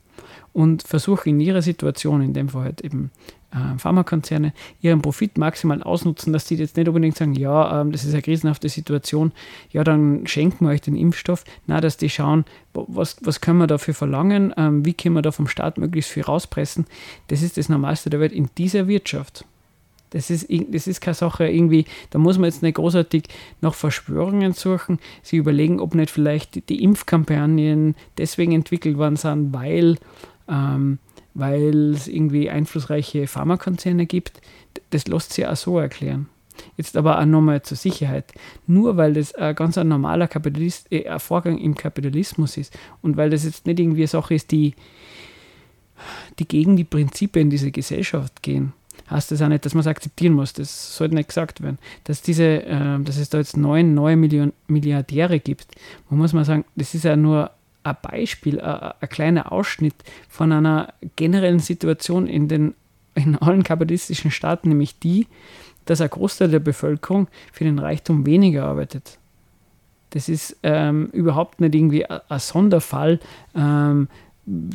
[0.53, 3.11] und versuchen in ihrer Situation, in dem Fall halt eben
[3.51, 8.05] äh, Pharmakonzerne ihren Profit maximal ausnutzen, dass die jetzt nicht unbedingt sagen, ja, ähm, das
[8.05, 9.33] ist eine krisenhafte Situation,
[9.71, 11.45] ja, dann schenken wir euch den Impfstoff.
[11.67, 15.33] Na, dass die schauen, was, was können wir dafür verlangen, ähm, wie können wir da
[15.33, 16.87] vom Staat möglichst viel rauspressen.
[17.29, 19.45] Das ist das Normalste der Welt in dieser Wirtschaft.
[20.11, 23.25] Das ist, das ist keine Sache irgendwie, da muss man jetzt nicht großartig
[23.61, 29.99] nach Verschwörungen suchen, sie überlegen, ob nicht vielleicht die, Impfkampagnen deswegen entwickelt worden sind, weil
[30.49, 30.99] ähm,
[31.39, 34.41] es irgendwie einflussreiche Pharmakonzerne gibt.
[34.91, 36.29] Das lässt sich auch so erklären.
[36.77, 38.33] Jetzt aber auch nochmal zur Sicherheit.
[38.67, 43.31] Nur weil das ein ganz normaler Kapitalist, äh, ein Vorgang im Kapitalismus ist und weil
[43.31, 44.75] das jetzt nicht irgendwie eine Sache ist, die,
[46.39, 48.73] die gegen die Prinzipien dieser Gesellschaft gehen,
[49.11, 50.53] heißt das auch nicht, dass man es akzeptieren muss.
[50.53, 51.79] Das sollte nicht gesagt werden.
[52.05, 55.67] Dass, diese, äh, dass es da jetzt neun neue Million Milliardäre gibt,
[56.09, 57.51] wo muss man sagen, das ist ja nur
[57.85, 59.95] ein Beispiel, ein, ein kleiner Ausschnitt
[60.29, 62.75] von einer generellen Situation in, den,
[63.15, 65.27] in allen kapitalistischen Staaten, nämlich die,
[65.85, 69.19] dass ein Großteil der Bevölkerung für den Reichtum weniger arbeitet.
[70.11, 73.21] Das ist ähm, überhaupt nicht irgendwie ein Sonderfall
[73.55, 74.09] ähm,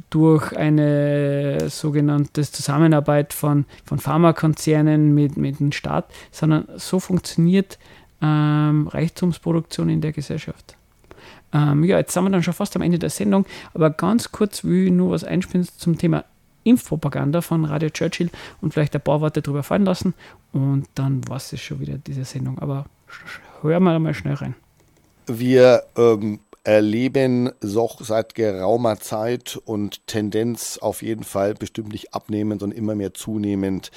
[0.10, 7.80] durch eine sogenannte Zusammenarbeit von, von Pharmakonzernen mit, mit dem Staat, sondern so funktioniert
[8.22, 10.76] ähm, Reichtumsproduktion in der Gesellschaft.
[11.54, 14.64] Ähm, ja, jetzt sind wir dann schon fast am Ende der Sendung, aber ganz kurz
[14.64, 16.26] will ich nur was einspielen zum Thema
[16.64, 18.30] Impfpropaganda von Radio Churchill
[18.62, 20.14] und vielleicht ein paar Worte darüber fallen lassen
[20.52, 22.60] und dann war es schon wieder diese Sendung.
[22.60, 22.86] Aber
[23.62, 24.56] hören wir mal schnell rein.
[25.28, 32.62] Wir ähm, erleben doch seit geraumer Zeit und Tendenz auf jeden Fall bestimmt nicht abnehmend,
[32.62, 33.92] sondern immer mehr zunehmend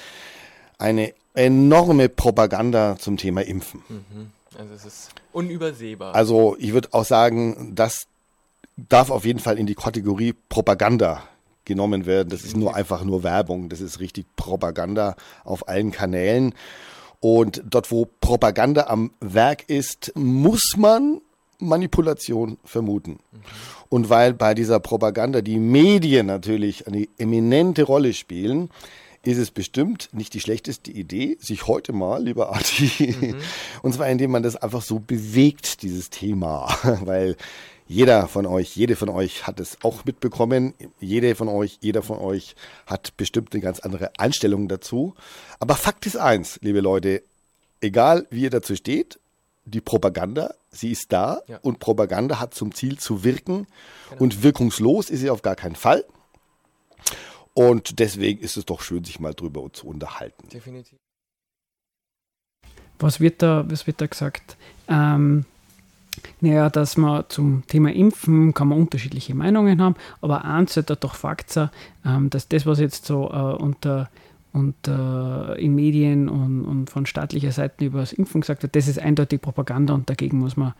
[0.79, 3.83] eine enorme Propaganda zum Thema Impfen.
[3.89, 4.31] Mhm.
[4.59, 6.15] Also es ist unübersehbar.
[6.15, 8.07] Also ich würde auch sagen, das
[8.77, 11.23] darf auf jeden Fall in die Kategorie Propaganda
[11.65, 12.31] genommen werden.
[12.31, 13.69] Das ist nur einfach nur Werbung.
[13.69, 16.55] Das ist richtig Propaganda auf allen Kanälen.
[17.21, 21.21] Und dort, wo Propaganda am Werk ist, muss man
[21.59, 23.13] Manipulation vermuten.
[23.33, 23.39] Mhm.
[23.89, 28.71] Und weil bei dieser Propaganda die Medien natürlich eine eminente Rolle spielen,
[29.23, 33.37] ist es bestimmt nicht die schlechteste Idee, sich heute mal, lieber Arti, mhm.
[33.83, 36.69] und zwar indem man das einfach so bewegt, dieses Thema,
[37.05, 37.37] weil
[37.89, 40.75] jeder von euch, jede von euch hat es auch mitbekommen.
[40.99, 45.15] Jede von euch, jeder von euch hat bestimmt eine ganz andere Einstellung dazu.
[45.61, 47.23] Aber Fakt ist eins, liebe Leute,
[47.81, 49.21] egal wie ihr dazu steht,
[49.67, 51.59] die Propaganda, sie ist da ja.
[51.59, 53.67] und Propaganda hat zum Ziel zu wirken
[54.09, 54.23] genau.
[54.23, 56.05] und wirkungslos ist sie auf gar keinen Fall.
[57.53, 60.49] Und deswegen ist es doch schön, sich mal drüber zu unterhalten.
[60.49, 60.99] Definitiv.
[62.99, 64.57] Was wird da, was wird da gesagt?
[64.89, 65.45] Ähm,
[66.41, 71.15] naja, dass man zum Thema Impfen kann man unterschiedliche Meinungen haben, aber eins sollte doch
[71.15, 71.71] Fakt sein,
[72.05, 74.11] ähm, dass das, was jetzt so äh, unter,
[74.57, 78.99] unter in Medien und, und von staatlicher Seite über das Impfen gesagt wird, das ist
[78.99, 80.73] eindeutig Propaganda und dagegen muss man,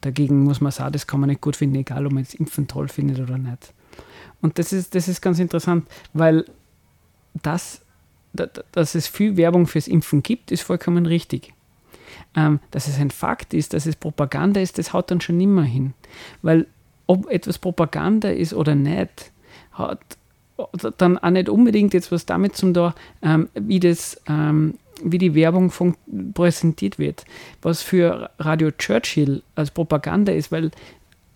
[0.00, 2.68] dagegen muss man sagen, das kann man nicht gut finden, egal ob man jetzt Impfen
[2.68, 3.74] toll findet oder nicht.
[4.40, 6.44] Und das ist, das ist ganz interessant, weil
[7.42, 7.80] das,
[8.32, 11.52] dass es viel Werbung fürs Impfen gibt, ist vollkommen richtig.
[12.36, 15.64] Ähm, dass es ein Fakt ist, dass es Propaganda ist, das haut dann schon nimmer
[15.64, 15.94] hin.
[16.42, 16.66] Weil
[17.06, 19.32] ob etwas Propaganda ist oder nicht,
[19.72, 20.00] hat
[20.98, 25.34] dann auch nicht unbedingt jetzt was damit zum da, ähm, wie das, ähm, wie die
[25.34, 25.72] Werbung
[26.34, 27.24] präsentiert wird.
[27.62, 30.70] Was für Radio Churchill als Propaganda ist, weil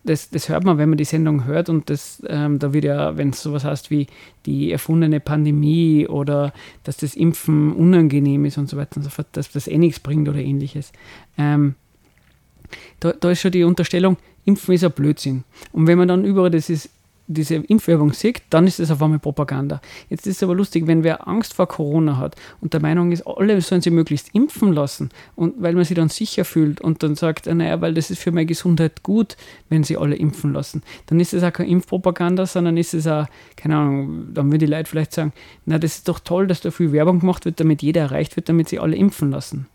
[0.05, 3.17] das, das hört man, wenn man die Sendung hört und das, ähm, da wird ja,
[3.17, 4.07] wenn es sowas heißt wie
[4.47, 6.53] die erfundene Pandemie oder
[6.85, 10.01] dass das Impfen unangenehm ist und so weiter und so fort, dass das eh nichts
[10.01, 10.93] bringt oder ähnliches.
[11.37, 11.75] Ähm,
[13.01, 15.45] da, da ist schon die Unterstellung, Impfen ist ein Blödsinn.
[15.73, 16.91] Und wenn man dann über das ist,
[17.29, 19.81] diese Impfwerbung sieht, dann ist es auf einmal Propaganda.
[20.09, 23.27] Jetzt ist es aber lustig, wenn wer Angst vor Corona hat und der Meinung ist,
[23.27, 27.15] alle sollen sich möglichst impfen lassen und weil man sich dann sicher fühlt und dann
[27.15, 29.37] sagt, naja, weil das ist für meine Gesundheit gut,
[29.69, 33.27] wenn sie alle impfen lassen, dann ist es auch keine Impfpropaganda, sondern ist es auch,
[33.57, 35.33] keine Ahnung, dann würden die Leute vielleicht sagen,
[35.67, 38.49] na, das ist doch toll, dass da viel Werbung gemacht wird, damit jeder erreicht wird,
[38.49, 39.67] damit sie alle impfen lassen.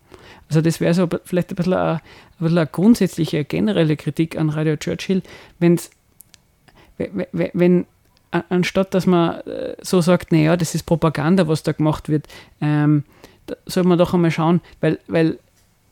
[0.48, 2.00] Also das wäre so vielleicht ein bisschen eine, ein
[2.38, 5.22] bisschen eine grundsätzliche, generelle Kritik an Radio Churchill,
[5.58, 5.78] wenn,
[6.98, 7.86] wenn
[8.48, 12.26] anstatt dass man äh, so sagt, naja, das ist Propaganda, was da gemacht wird,
[12.60, 13.04] ähm,
[13.46, 15.38] da soll man doch einmal schauen, weil, weil,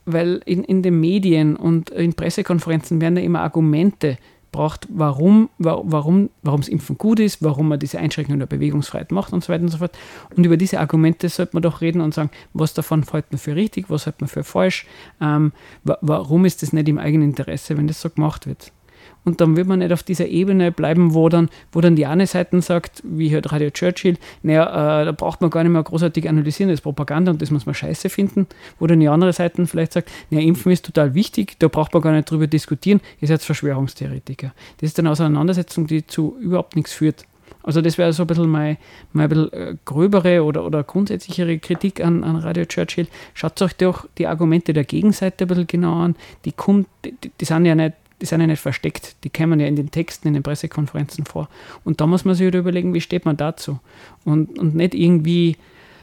[0.06, 4.18] weil in, in den Medien und in Pressekonferenzen werden ja immer Argumente
[4.50, 9.32] braucht, warum, warum, warum das Impfen gut ist, warum man diese Einschränkung der Bewegungsfreiheit macht
[9.32, 9.96] und so weiter und so fort.
[10.36, 13.56] Und über diese Argumente sollte man doch reden und sagen, was davon hält man für
[13.56, 14.86] richtig, was hält man für falsch,
[15.22, 15.52] ähm,
[15.84, 18.72] warum ist das nicht im eigenen Interesse, wenn das so gemacht wird.
[19.24, 22.26] Und dann wird man nicht auf dieser Ebene bleiben, wo dann, wo dann die eine
[22.26, 26.28] Seite sagt, wie halt Radio Churchill, naja, äh, da braucht man gar nicht mehr großartig
[26.28, 28.46] analysieren, das ist Propaganda und das muss man scheiße finden.
[28.78, 32.02] Wo dann die andere Seite vielleicht sagt, naja, Impfen ist total wichtig, da braucht man
[32.02, 34.52] gar nicht drüber diskutieren, ihr seid Verschwörungstheoretiker.
[34.78, 37.26] Das ist eine Auseinandersetzung, die zu überhaupt nichts führt.
[37.62, 38.76] Also das wäre so ein bisschen meine,
[39.12, 43.06] meine bisschen äh, gröbere oder, oder grundsätzlichere Kritik an, an Radio Churchill.
[43.34, 46.16] Schaut euch doch die Argumente der Gegenseite ein bisschen genau an.
[46.44, 49.66] Die, kommt, die, die sind ja nicht die sind ja nicht versteckt, die kommen ja
[49.66, 51.48] in den Texten, in den Pressekonferenzen vor.
[51.84, 53.80] Und da muss man sich wieder überlegen, wie steht man dazu?
[54.24, 55.56] Und, und nicht irgendwie,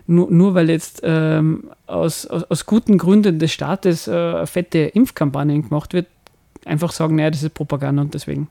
[0.06, 5.70] nur, nur weil jetzt ähm, aus, aus, aus, guten Gründen des Staates äh, fette Impfkampagnen
[5.70, 6.08] gemacht wird,
[6.66, 8.50] einfach sagen, naja, das ist Propaganda und deswegen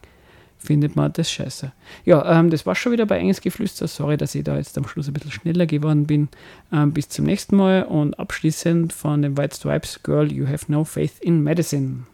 [0.56, 1.70] findet man das scheiße.
[2.06, 3.86] Ja, ähm, das war schon wieder bei Enges Geflüster.
[3.86, 6.28] Sorry, dass ich da jetzt am Schluss ein bisschen schneller geworden bin.
[6.72, 10.84] Ähm, bis zum nächsten Mal und abschließend von den White Stripes Girl, You Have No
[10.84, 12.04] Faith in Medicine.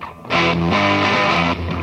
[0.00, 1.75] Thank you.